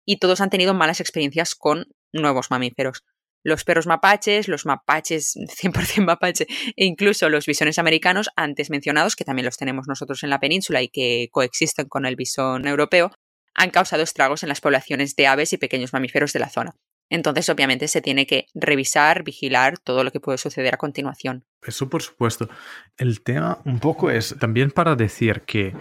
[0.06, 3.04] y todos han tenido malas experiencias con nuevos mamíferos.
[3.43, 9.26] Los perros mapaches, los mapaches 100% mapache e incluso los bisones americanos antes mencionados, que
[9.26, 13.12] también los tenemos nosotros en la península y que coexisten con el bisón europeo,
[13.54, 16.76] han causado estragos en las poblaciones de aves y pequeños mamíferos de la zona.
[17.10, 21.43] Entonces, obviamente, se tiene que revisar, vigilar todo lo que puede suceder a continuación.
[21.62, 22.49] Eso por supuesto.
[22.95, 25.76] El tema un poco es también para decir que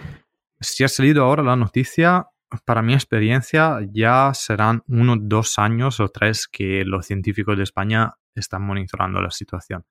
[0.61, 2.27] si ha salido ahora la noticia,
[2.65, 8.15] para mi experiencia ya serán uno, dos años o tres que los científicos de España
[8.35, 9.85] están monitorando la situación.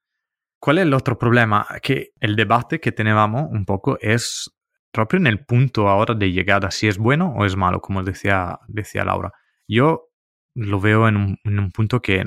[0.60, 1.66] ¿Cuál es el otro problema?
[1.82, 4.54] Que el debate que teníamos un poco es
[4.92, 8.60] propio en el punto ahora de llegada, si es bueno o es malo, como decía,
[8.68, 9.32] decía Laura.
[9.68, 10.10] Yo
[10.56, 12.24] lo veo en un, en un punto que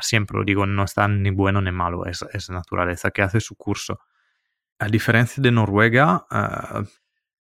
[0.00, 3.56] siempre lo digo, no está ni bueno ni malo, es, es naturaleza que hace su
[3.56, 4.00] curso.
[4.80, 6.84] A diferencia de Noruega, uh,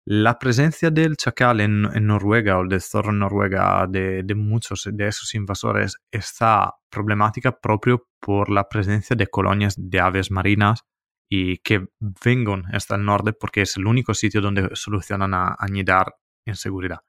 [0.10, 5.36] la presencia del chacal en, Noruega o del zorro en Noruega de, muchos de esos
[5.36, 10.86] invasores está problemática propio por la presencia de colonias de aves marinas
[11.30, 11.88] y que
[12.24, 17.02] vengan hasta el norte porque es el único sitio donde solucionan a anidar en seguridad.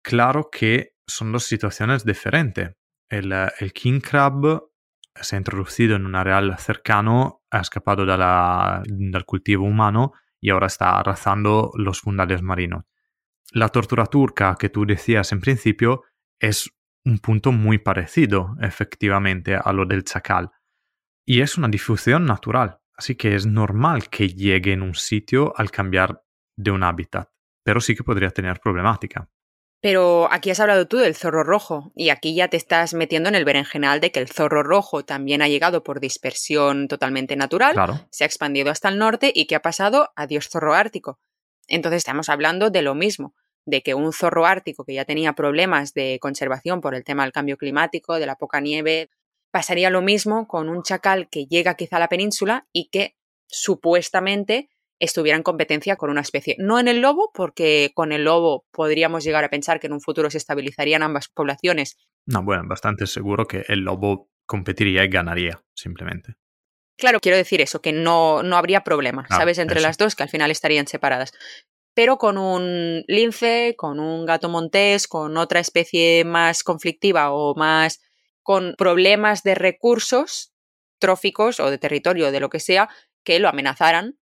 [0.00, 2.76] Claro que son dos situaciones diferentes.
[3.08, 4.62] El, el king crab
[5.16, 10.98] se ha introducido en un areal cercano, ha escapado del cultivo humano y ahora está
[10.98, 12.84] arrasando los fundales marinos.
[13.52, 16.02] La tortura turca que tú decías en principio
[16.38, 16.70] es
[17.04, 20.50] un punto muy parecido, efectivamente, a lo del chacal.
[21.24, 25.70] Y es una difusión natural, así que es normal que llegue en un sitio al
[25.70, 26.22] cambiar
[26.56, 27.30] de un hábitat,
[27.62, 29.28] pero sí que podría tener problemática.
[29.80, 33.36] Pero aquí has hablado tú del zorro rojo, y aquí ya te estás metiendo en
[33.36, 38.06] el berenjenal de que el zorro rojo también ha llegado por dispersión totalmente natural, claro.
[38.10, 41.20] se ha expandido hasta el norte y que ha pasado adiós zorro ártico.
[41.68, 43.34] Entonces estamos hablando de lo mismo,
[43.66, 47.32] de que un zorro ártico que ya tenía problemas de conservación por el tema del
[47.32, 49.10] cambio climático, de la poca nieve,
[49.50, 53.16] pasaría lo mismo con un chacal que llega quizá a la península y que
[53.46, 54.70] supuestamente
[55.00, 56.56] estuviera en competencia con una especie.
[56.58, 60.00] No en el lobo, porque con el lobo podríamos llegar a pensar que en un
[60.00, 61.96] futuro se estabilizarían ambas poblaciones.
[62.26, 66.34] No, bueno, bastante seguro que el lobo competiría y ganaría, simplemente.
[66.96, 69.58] Claro, quiero decir eso, que no, no habría problema, Ah, ¿sabes?
[69.58, 69.86] Entre eso.
[69.86, 71.32] las dos, que al final estarían separadas.
[71.94, 78.00] Pero con un lince, con un gato montés, con otra especie más conflictiva o más
[78.42, 80.52] con problemas de recursos
[80.98, 82.88] tróficos o de territorio, de lo que sea,
[83.24, 84.17] que lo amenazaran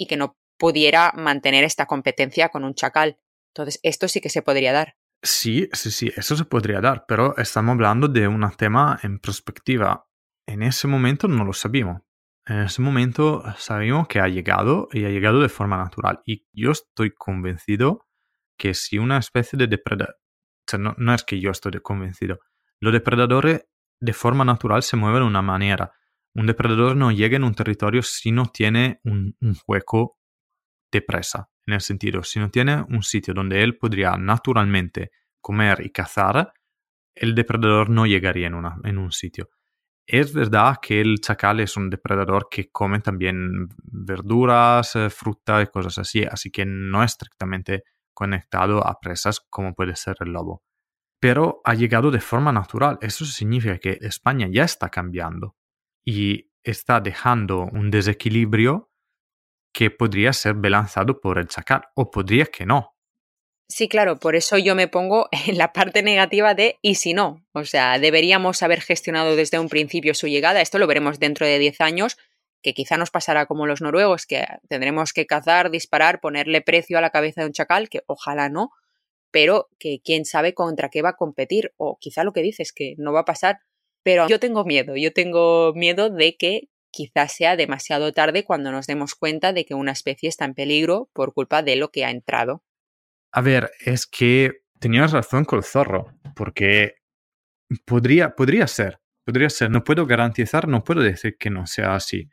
[0.00, 3.18] y que no pudiera mantener esta competencia con un chacal.
[3.52, 4.96] Entonces, esto sí que se podría dar.
[5.22, 10.06] Sí, sí, sí, eso se podría dar, pero estamos hablando de un tema en perspectiva.
[10.46, 12.00] En ese momento no lo sabíamos.
[12.46, 16.22] En ese momento sabíamos que ha llegado y ha llegado de forma natural.
[16.24, 18.08] Y yo estoy convencido
[18.58, 22.38] que si una especie de depredador, o sea, no, no es que yo estoy convencido,
[22.80, 23.66] los depredadores
[24.00, 25.92] de forma natural se mueven de una manera.
[26.34, 30.18] Un depredador no llega en un territorio si no tiene un, hueco
[30.92, 35.10] de presa, en el sentido, si no tiene un sitio donde él podría naturalmente
[35.40, 36.52] comer y cazar,
[37.14, 39.50] el depredador no llegaría en, en un sitio.
[40.06, 45.66] Es verdad que el chacal es un depredador que come también verduras, eh, fruta y
[45.66, 50.62] cosas así, así que no es estrictamente conectado a presas como puede ser el lobo.
[51.20, 52.98] Pero ha llegado de forma natural.
[53.02, 55.56] Eso significa que España ya está cambiando
[56.10, 58.90] y está dejando un desequilibrio
[59.72, 62.96] que podría ser balanzado por el chacal o podría que no.
[63.68, 67.46] Sí, claro, por eso yo me pongo en la parte negativa de y si no.
[67.52, 70.60] O sea, deberíamos haber gestionado desde un principio su llegada.
[70.60, 72.18] Esto lo veremos dentro de 10 años,
[72.60, 77.00] que quizá nos pasará como los noruegos, que tendremos que cazar, disparar, ponerle precio a
[77.00, 78.70] la cabeza de un chacal, que ojalá no,
[79.30, 82.96] pero que quién sabe contra qué va a competir, o quizá lo que dices, que
[82.98, 83.60] no va a pasar.
[84.02, 88.86] Pero yo tengo miedo, yo tengo miedo de que quizás sea demasiado tarde cuando nos
[88.86, 92.10] demos cuenta de que una especie está en peligro por culpa de lo que ha
[92.10, 92.62] entrado.
[93.32, 96.96] A ver, es que tenías razón con el zorro, porque
[97.84, 102.28] podría, podría ser, podría ser, no puedo garantizar, no puedo decir que no sea así,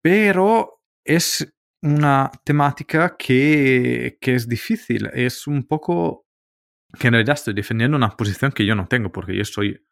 [0.00, 6.26] pero es una temática que, que es difícil, es un poco
[6.98, 9.84] que en realidad estoy defendiendo una posición que yo no tengo, porque yo soy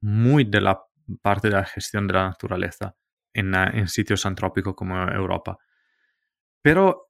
[0.00, 0.80] muy de la
[1.22, 2.94] parte de la gestión de la naturaleza
[3.32, 5.58] en, en sitios antrópicos como Europa.
[6.62, 7.08] Pero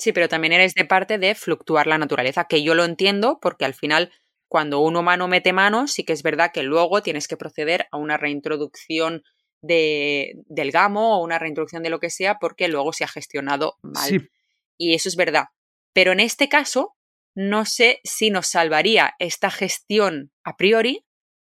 [0.00, 3.66] Sí, pero también eres de parte de fluctuar la naturaleza, que yo lo entiendo porque
[3.66, 4.10] al final
[4.48, 7.98] cuando un humano mete manos sí que es verdad que luego tienes que proceder a
[7.98, 9.22] una reintroducción
[9.60, 13.76] de, del gamo o una reintroducción de lo que sea porque luego se ha gestionado
[13.82, 14.30] mal.
[14.78, 15.48] Y eso es verdad.
[15.92, 16.96] Pero en este caso,
[17.34, 21.04] no sé si nos salvaría esta gestión a priori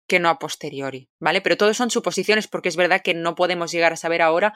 [0.09, 1.39] que no a posteriori, ¿vale?
[1.39, 4.53] Pero todo son suposiciones porque es verdad que no podemos llegar a saber ahora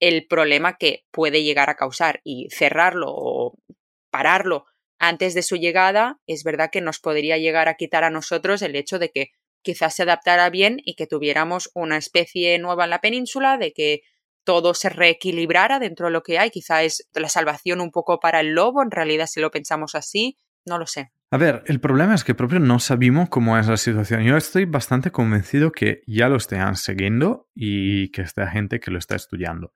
[0.00, 3.54] el problema que puede llegar a causar y cerrarlo o
[4.10, 4.66] pararlo
[4.98, 8.74] antes de su llegada, es verdad que nos podría llegar a quitar a nosotros el
[8.76, 9.28] hecho de que
[9.62, 14.00] quizás se adaptara bien y que tuviéramos una especie nueva en la península, de que
[14.44, 16.50] todo se reequilibrara dentro de lo que hay.
[16.50, 20.38] Quizá es la salvación un poco para el lobo, en realidad si lo pensamos así,
[20.66, 21.12] no lo sé.
[21.30, 24.22] A ver, el problema es que propio no sabemos cómo es la situación.
[24.22, 28.98] Yo estoy bastante convencido que ya lo estén siguiendo y que está gente que lo
[28.98, 29.72] está estudiando.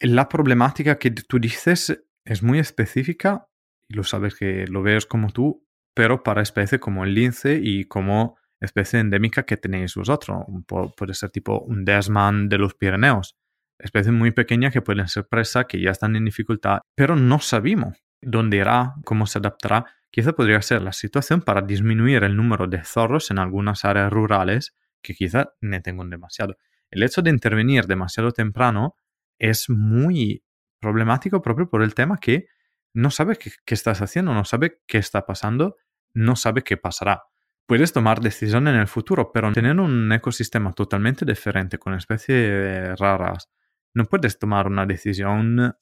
[0.00, 3.48] La problemática que tú dices es muy específica
[3.88, 7.84] y lo sabes que lo ves como tú, pero para especies como el lince y
[7.86, 10.44] como especie endémica que tenéis vosotros.
[10.96, 13.36] puede ser tipo un desman de los Pirineos.
[13.78, 17.98] Especies muy pequeñas que pueden ser presa, que ya están en dificultad, pero no sabemos
[18.22, 19.86] dónde irá, cómo se adaptará.
[20.16, 24.74] Quizá podría ser la situación para disminuir el número de zorros en algunas áreas rurales
[25.02, 26.56] que quizá ne tengo demasiado.
[26.90, 28.96] El hecho de intervenir demasiado temprano
[29.38, 30.42] es muy
[30.80, 32.46] problemático propio por el tema que
[32.94, 35.76] no sabe qué, estás haciendo, no sabe qué está pasando,
[36.14, 37.24] no sabe qué pasará.
[37.66, 43.50] Puedes tomar decisiones en el futuro, pero tener un ecosistema totalmente diferente con especies raras,
[43.92, 45.76] no puedes tomar una decisión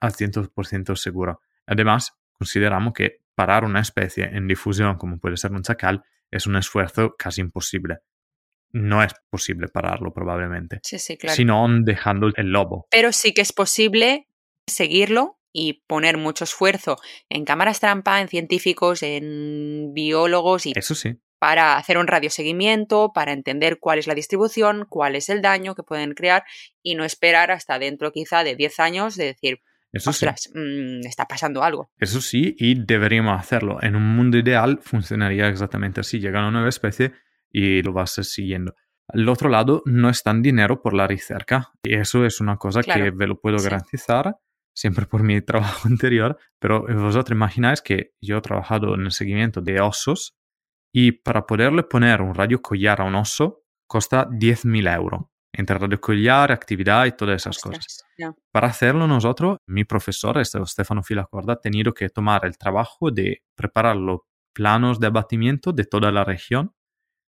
[0.00, 1.38] al 100% segura.
[1.64, 6.56] Además, consideramos que parar una especie en difusión, como puede ser un chacal, es un
[6.56, 8.00] esfuerzo casi imposible
[8.72, 10.78] no es posible pararlo probablemente.
[10.84, 11.34] Sí, sí, claro.
[11.34, 12.86] Sino dejando el lobo.
[12.90, 14.28] Pero sí que es posible
[14.68, 21.16] seguirlo y poner mucho esfuerzo en cámaras trampa, en científicos, en biólogos y Eso sí.
[21.40, 25.82] para hacer un radioseguimiento, para entender cuál es la distribución, cuál es el daño que
[25.82, 26.44] pueden crear
[26.82, 29.62] y no esperar hasta dentro quizá de 10 años de decir,
[29.92, 31.90] Eso ostras, mmm, está pasando algo.
[31.98, 33.78] Eso sí, y deberíamos hacerlo.
[33.82, 36.20] En un mundo ideal funcionaría exactamente así.
[36.20, 37.12] Llega una nueva especie
[37.50, 38.74] y lo vas siguiendo.
[39.08, 41.72] Al otro lado, no es tan dinero por la recerca.
[41.82, 44.36] Y eso es una cosa que ve lo puedo garantizar,
[44.72, 46.38] siempre por mi trabajo anterior.
[46.60, 50.36] Pero vosotros imagináis que yo he trabajado en el seguimiento de osos
[50.92, 55.22] y para poderle poner un radio collar a un oso costa 10.000 euros.
[55.52, 57.99] Entre radio collar, actividad y todas esas cosas.
[58.52, 63.42] Para hacerlo nosotros, mi profesor, este Stefano Filacorda, ha tenido que tomar el trabajo de
[63.54, 64.20] preparar los
[64.52, 66.74] planos de abatimiento de toda la región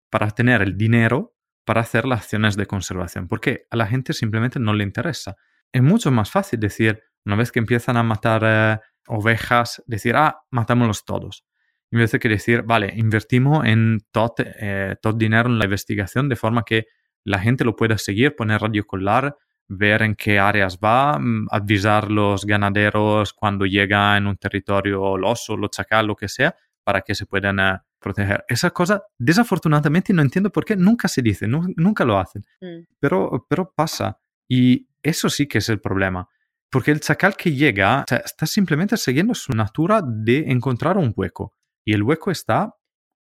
[0.09, 1.35] para tener el dinero
[1.65, 5.35] para hacer las acciones de conservación, porque a la gente simplemente no le interesa.
[5.71, 10.41] Es mucho más fácil decir, una vez que empiezan a matar eh, ovejas, decir, ah,
[10.49, 11.45] matámoslos todos.
[11.91, 16.35] En vez de que decir, vale, invertimos en todo, eh, dinero en la investigación de
[16.35, 16.87] forma que
[17.23, 19.35] la gente lo pueda seguir, poner radio collar,
[19.73, 25.23] ver en qué áreas va, mm, avisar los ganaderos cuando llega en un territorio el
[25.23, 26.53] oso, lo chacal, lo que sea,
[26.83, 28.43] para que se puedan eh, proteger.
[28.49, 32.95] Esa cosa, desafortunadamente, no entiendo por qué nunca se dice, nunca lo hacen, mm.
[32.99, 34.19] pero, pero pasa.
[34.49, 36.27] Y eso sí que es el problema.
[36.69, 41.53] Porque el chacal que llega está simplemente siguiendo su natura de encontrar un hueco.
[41.85, 42.75] Y el hueco está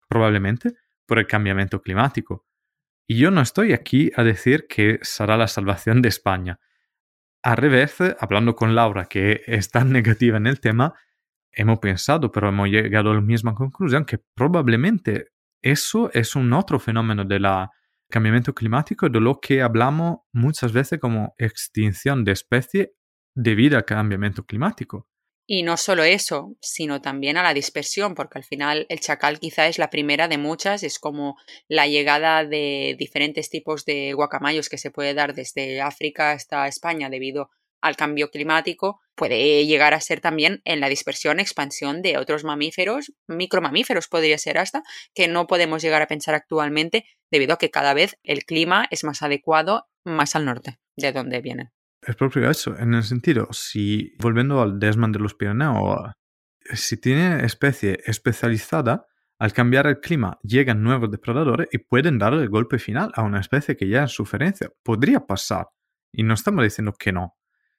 [0.07, 0.73] probablemente
[1.05, 2.46] por el cambiamiento climático.
[3.07, 6.59] Y yo no estoy aquí a decir que será la salvación de España.
[7.41, 10.93] Al revés, hablando con Laura, que es tan negativa en el tema,
[11.51, 15.29] hemos pensado, pero hemos llegado a la misma conclusión, que probablemente
[15.61, 17.47] eso es un otro fenómeno del
[18.09, 22.93] cambiamiento climático de lo que hablamos muchas veces como extinción de especie
[23.33, 25.07] debido al cambiamiento climático.
[25.49, 29.67] Y no solo eso, sino también a la dispersión, porque al final el chacal quizá
[29.67, 31.37] es la primera de muchas, es como
[31.69, 37.09] la llegada de diferentes tipos de guacamayos que se puede dar desde África hasta España
[37.09, 42.43] debido al cambio climático, puede llegar a ser también en la dispersión, expansión de otros
[42.43, 44.83] mamíferos, micromamíferos podría ser hasta,
[45.13, 49.05] que no podemos llegar a pensar actualmente debido a que cada vez el clima es
[49.05, 51.76] más adecuado más al norte de donde vienen.
[52.07, 56.13] Es propio eso, en el sentido, si volviendo al desman de los Pirineos,
[56.73, 62.47] si tiene especie especializada, al cambiar el clima llegan nuevos depredadores y pueden dar el
[62.47, 64.71] golpe final a una especie que ya en suferencia.
[64.83, 65.67] Podría pasar.
[66.13, 67.35] Y no estamos diciendo que no.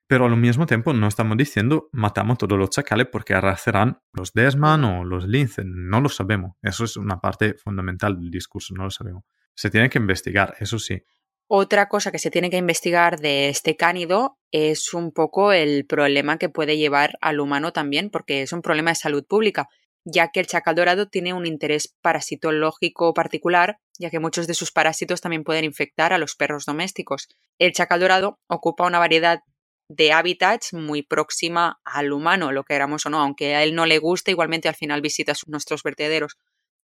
[0.06, 4.84] Pero al mismo tiempo no estamos diciendo matamos todos los chacales porque arrastrarán los desman
[4.84, 5.64] o los linces.
[5.66, 6.52] No lo sabemos.
[6.60, 9.24] Eso es una parte fundamental del discurso, no lo sabemos.
[9.54, 11.02] Se tiene que investigar, eso sí.
[11.50, 16.38] Otra cosa que se tiene que investigar de este cánido es un poco el problema
[16.38, 19.66] que puede llevar al humano también, porque es un problema de salud pública,
[20.04, 24.72] ya que el chacal dorado tiene un interés parasitológico particular, ya que muchos de sus
[24.72, 27.28] parásitos también pueden infectar a los perros domésticos.
[27.58, 29.40] El chacal dorado ocupa una variedad
[29.88, 33.98] de hábitats muy próxima al humano, lo queramos o no, aunque a él no le
[33.98, 36.36] guste, igualmente al final visita nuestros vertederos.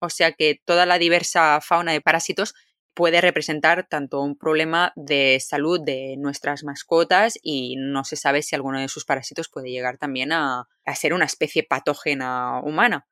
[0.01, 2.53] O sea que toda la diversa fauna de parásitos
[2.93, 8.55] puede representar tanto un problema de salud de nuestras mascotas y no se sabe si
[8.55, 13.07] alguno de sus parásitos puede llegar también a, ser una especie patógena humana.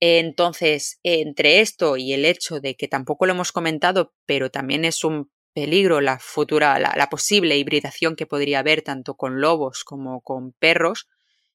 [0.00, 5.04] Entonces, entre esto y el hecho de que tampoco lo hemos comentado, pero también es
[5.04, 10.52] un peligro la futura, la posible hibridación que podría haber tanto con lobos como con
[10.52, 11.06] perros,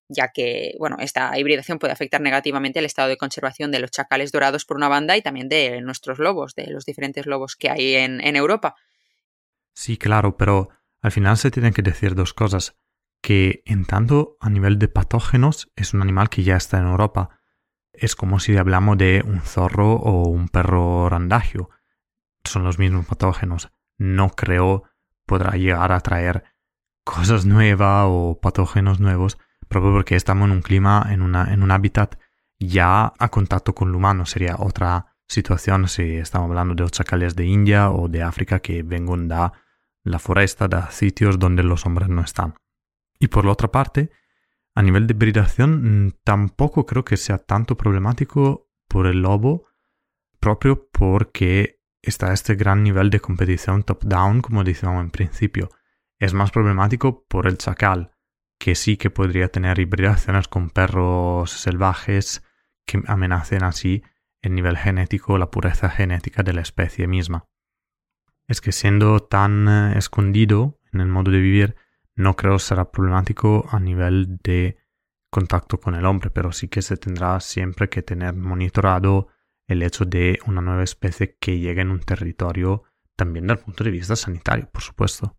[0.07, 4.31] ya que, bueno, esta hibridación puede afectar negativamente el estado de conservación de los chacales
[4.31, 7.95] dorados por una banda y también de nuestros lobos, de los diferentes lobos que hay
[7.95, 8.75] en, Europa.
[9.73, 10.69] Sí, claro, pero
[11.01, 12.75] al final se tienen que decir dos cosas.
[13.21, 17.39] Que en tanto a nivel de patógenos es un animal que ya está en Europa.
[17.91, 21.69] Es como si hablamos de un zorro o un perro randagio.
[22.43, 23.71] Son los mismos patógenos.
[23.97, 24.83] No creo
[25.25, 26.43] podrá llegar a traer
[27.03, 31.71] cosas nuevas o patógenos nuevos proprio porque estamos en un clima, en, una, en un
[31.71, 32.19] hábitat
[32.59, 34.25] ya a contacto con el humano.
[34.25, 38.83] Sería otra situación si estamos hablando de los chacales de India o de África que
[38.83, 39.51] vengan de
[40.03, 42.55] la foresta, de sitios donde los hombres no están.
[43.19, 44.11] Y por la otra parte,
[44.75, 49.67] a nivel de hibridación, mm, tampoco creo que sea tanto problemático por el lobo,
[50.39, 55.69] propio porque está este gran nivel de competición top-down, como decíamos en principio.
[56.19, 58.14] Es más problemático por el chacal,
[58.59, 62.43] que sí que podría tener hibridaciones con perros salvajes
[62.85, 64.03] que amenacen así
[64.41, 67.47] el nivel genético, la pureza genética de la especie misma.
[68.47, 71.75] Es que siendo tan eh, escondido en el modo de vivir,
[72.15, 74.77] no creo será problemático a nivel de
[75.31, 79.27] contacto con el hombre, pero sí que se tendrá siempre que tener monitorado
[79.67, 82.83] el hecho de una nueva especie que llegue en un territorio
[83.15, 85.35] también desde el punto de vista sanitario, por supuesto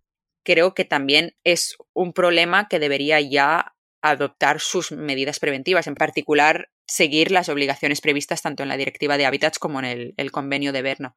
[0.47, 6.71] creo que también es un problema que debería ya adoptar sus medidas preventivas, en particular
[6.87, 10.83] seguir las obligaciones previstas tanto en la Directiva de Hábitats como en el, convenio de
[10.83, 11.17] Berno.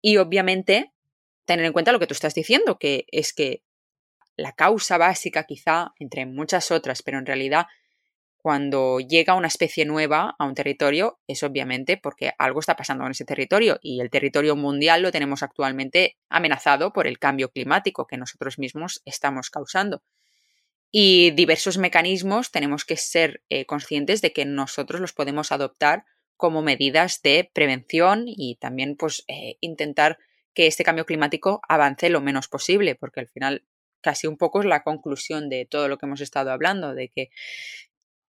[0.00, 0.92] Y obviamente
[1.44, 3.62] tener en cuenta lo que tú estás diciendo, que es que
[4.34, 7.66] la causa básica quizá, entre muchas otras, pero en realidad
[8.40, 13.10] cuando llega una especie nueva a un territorio es obviamente porque algo está pasando en
[13.10, 18.16] ese territorio y el territorio mundial lo tenemos actualmente amenazado por el cambio climático que
[18.16, 20.02] nosotros mismos estamos causando.
[20.90, 26.04] Y diversos mecanismos tenemos que ser eh, conscientes de que nosotros los podemos adoptar
[26.36, 30.18] como medidas de prevención y también pues eh, intentar
[30.54, 33.64] que este cambio climático avance lo menos posible, porque al final
[34.00, 37.30] casi un poco es la conclusión de todo lo que hemos estado hablando, de que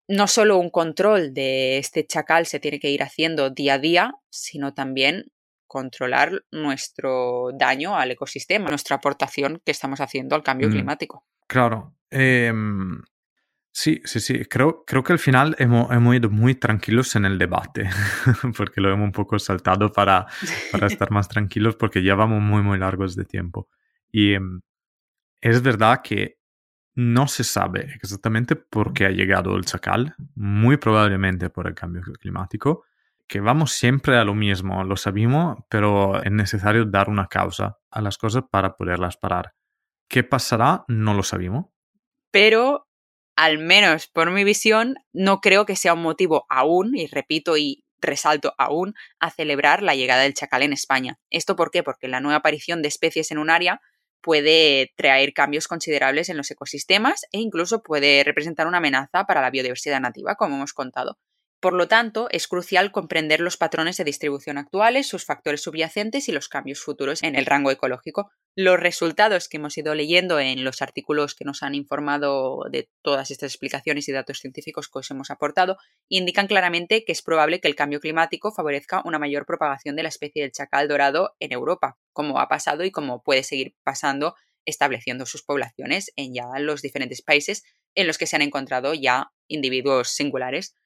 [0.09, 4.15] no solo un control de este chacal se tiene que ir haciendo día a día,
[4.31, 5.27] sino también
[5.67, 11.27] controlar nuestro daño al ecosistema, nuestra aportación que estamos haciendo al cambio mm, climático.
[11.47, 11.95] Claro.
[12.11, 13.03] Em,
[13.71, 14.47] sí, sí, sí.
[14.47, 17.91] Creo, creo que al final hemos, hemos, ido muy tranquilos en el debate,
[18.57, 20.27] porque lo hemos un poco saltado para,
[20.73, 23.69] para estar más tranquilos, porque ya vamos muy, muy largos de tiempo.
[24.11, 24.63] Y em,
[25.43, 26.38] es verdad que
[26.99, 32.03] no se sabe exactamente por qué ha llegado el chacal, muy probablemente por el cambio
[32.21, 32.83] climático,
[33.29, 38.01] que vamos siempre a lo mismo, lo sabemos, pero es necesario dar una causa a
[38.01, 39.55] las cosas para poderlas parar.
[40.09, 40.85] ¿Qué pasará?
[40.89, 41.67] No lo sabemos.
[42.33, 42.89] Pero,
[43.37, 47.85] al menos por mi visión, no creo que sea un motivo aún, y repito y
[48.01, 51.21] resalto aún, a celebrar la llegada del chacal en España.
[51.31, 51.85] ¿Esto por qué?
[51.85, 53.81] Porque la nueva aparición de especies en un área
[54.21, 59.51] puede traer cambios considerables en los ecosistemas e incluso puede representar una amenaza para la
[59.51, 61.19] biodiversidad nativa, como hemos contado.
[61.61, 66.33] Por lo tanto, es crucial comprender los patrones de distribución actuales, sus factores subyacentes y
[66.33, 68.31] los cambios futuros en el rango ecológico.
[68.55, 73.33] Los resultados que hemos ido leyendo en los artículos que nos han informado de todas
[73.33, 75.79] estas explicaciones y datos científicos que os hemos aportado
[76.09, 80.11] indican claramente que es probable que el cambio climático favorezca una mayor propagación de la
[80.11, 85.27] especie del chacal dorado en Europa, como ha pasado y como puede seguir pasando estableciendo
[85.27, 87.65] sus poblaciones en ya los diferentes países
[87.97, 90.77] en los que se han encontrado ya individuos singulares.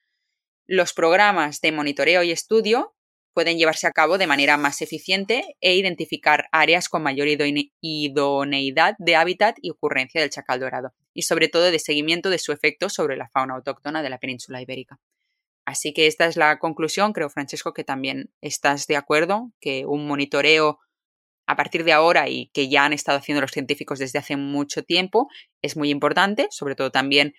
[0.67, 2.95] Los programas de monitoreo y estudio
[3.33, 7.27] pueden llevarse a cabo de manera más eficiente e identificar áreas con mayor
[7.81, 12.53] idoneidad de hábitat y ocurrencia del chacal dorado, y sobre todo de seguimiento de su
[12.53, 15.01] efecto sobre la fauna autóctona de la península ibérica.
[15.65, 17.11] Así que esta es la conclusión.
[17.11, 20.79] Creo, Francesco, que también estás de acuerdo, que un monitoreo
[21.45, 24.83] a partir de ahora y que ya han estado haciendo los científicos desde hace mucho
[24.83, 25.27] tiempo
[25.61, 26.47] es muy importante.
[26.51, 27.33] Sobre todo también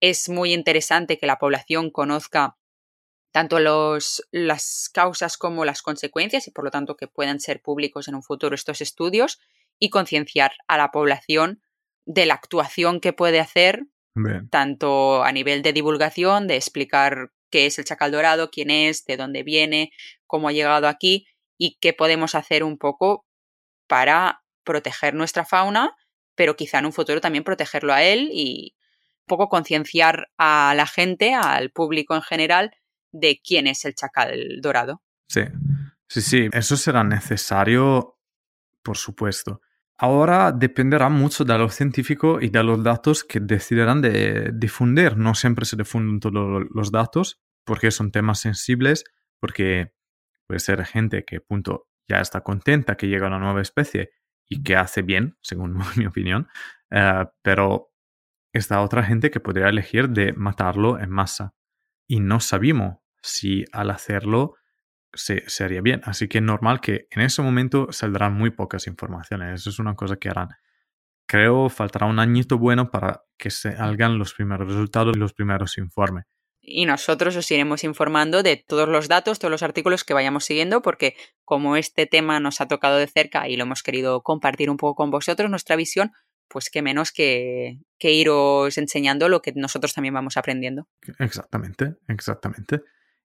[0.00, 2.56] es muy interesante que la población conozca
[3.32, 8.06] tanto los, las causas como las consecuencias y por lo tanto que puedan ser públicos
[8.06, 9.40] en un futuro estos estudios
[9.78, 11.62] y concienciar a la población
[12.04, 13.86] de la actuación que puede hacer
[14.50, 19.16] tanto a nivel de divulgación, de explicar qué es el chacal dorado, quién es, de
[19.16, 19.90] dónde viene,
[20.26, 21.26] cómo ha llegado aquí
[21.56, 23.24] y qué podemos hacer un poco
[23.86, 25.96] para proteger nuestra fauna,
[26.34, 28.74] pero quizá en un futuro también protegerlo a él y
[29.20, 32.74] un poco concienciar a la gente, al público en general,
[33.12, 35.02] de quién es el chacal dorado.
[35.28, 35.42] Sí,
[36.08, 38.18] sí, sí, eso será necesario,
[38.82, 39.60] por supuesto.
[39.98, 45.16] Ahora dependerá mucho de los científicos y de los datos que decidirán de difundir.
[45.16, 49.04] No siempre se difunden todos los datos porque son temas sensibles,
[49.38, 49.92] porque
[50.46, 54.10] puede ser gente que punto ya está contenta que llega una nueva especie
[54.48, 56.48] y que hace bien, según mi opinión,
[56.90, 57.92] eh, pero
[58.52, 61.54] está otra gente que podría elegir de matarlo en masa.
[62.06, 64.54] Y no sabemos si al hacerlo
[65.14, 66.00] se, haría bien.
[66.04, 69.60] Así que es normal que en ese momento saldrán muy pocas informaciones.
[69.60, 70.48] Eso es una cosa que harán.
[71.26, 75.78] Creo faltará un añito bueno para que se salgan los primeros resultados y los primeros
[75.78, 76.24] informes.
[76.64, 80.80] Y nosotros os iremos informando de todos los datos, todos los artículos que vayamos siguiendo,
[80.80, 84.76] porque como este tema nos ha tocado de cerca y lo hemos querido compartir un
[84.76, 86.12] poco con vosotros, nuestra visión,
[86.46, 90.86] pues qué menos que, que iros enseñando lo que nosotros también vamos aprendiendo.
[91.18, 92.82] Exactamente, exactamente.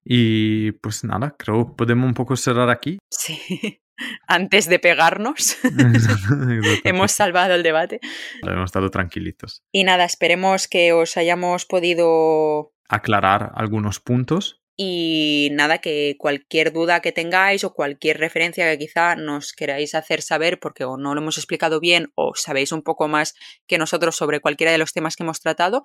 [0.09, 2.97] Y pues nada, creo que podemos un poco cerrar aquí.
[3.11, 3.81] Sí,
[4.27, 5.57] antes de pegarnos.
[6.85, 7.99] hemos salvado el debate.
[8.41, 9.63] Hemos estado tranquilitos.
[9.73, 14.61] Y nada, esperemos que os hayamos podido aclarar algunos puntos.
[14.79, 20.21] Y nada, que cualquier duda que tengáis o cualquier referencia que quizá nos queráis hacer
[20.21, 23.33] saber porque o no lo hemos explicado bien o sabéis un poco más
[23.65, 25.83] que nosotros sobre cualquiera de los temas que hemos tratado,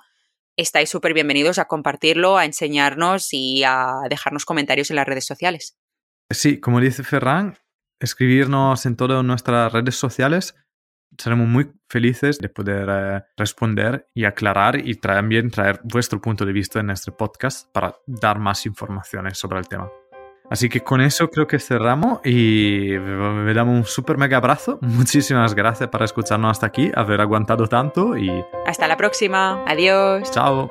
[0.57, 5.77] estáis súper bienvenidos a compartirlo, a enseñarnos y a dejarnos comentarios en las redes sociales.
[6.31, 7.59] Sí, como dice Ferran,
[8.01, 10.55] escribirnos en todas nuestras redes sociales.
[11.19, 16.53] Seremos muy felices de poder eh, responder y aclarar y también traer vuestro punto de
[16.53, 19.91] vista en nuestro podcast para dar más informaciones sobre el tema.
[20.53, 24.79] Así que con eso creo que cerramos y me damos un super mega abrazo.
[24.83, 28.31] Muchísimas gracias por escucharnos hasta aquí, haber aguantado tanto y...
[28.67, 29.65] Hasta la próxima.
[29.67, 30.31] Adiós.
[30.31, 30.71] Chao.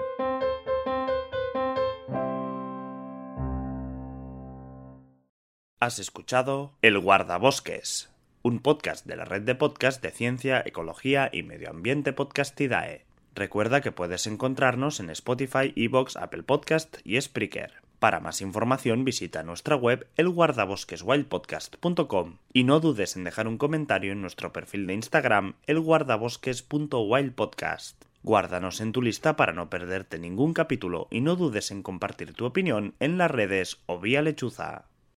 [5.80, 8.12] Has escuchado El Guardabosques,
[8.44, 13.04] un podcast de la red de podcast de ciencia, ecología y medio ambiente Podcastidae.
[13.34, 17.82] Recuerda que puedes encontrarnos en Spotify, Evox, Apple Podcast y Spreaker.
[18.02, 24.22] Para más información visita nuestra web elguardabosqueswildpodcast.com y no dudes en dejar un comentario en
[24.22, 28.04] nuestro perfil de Instagram elguardabosques.wildpodcast.
[28.24, 32.46] Guárdanos en tu lista para no perderte ningún capítulo y no dudes en compartir tu
[32.46, 34.86] opinión en las redes o vía lechuza.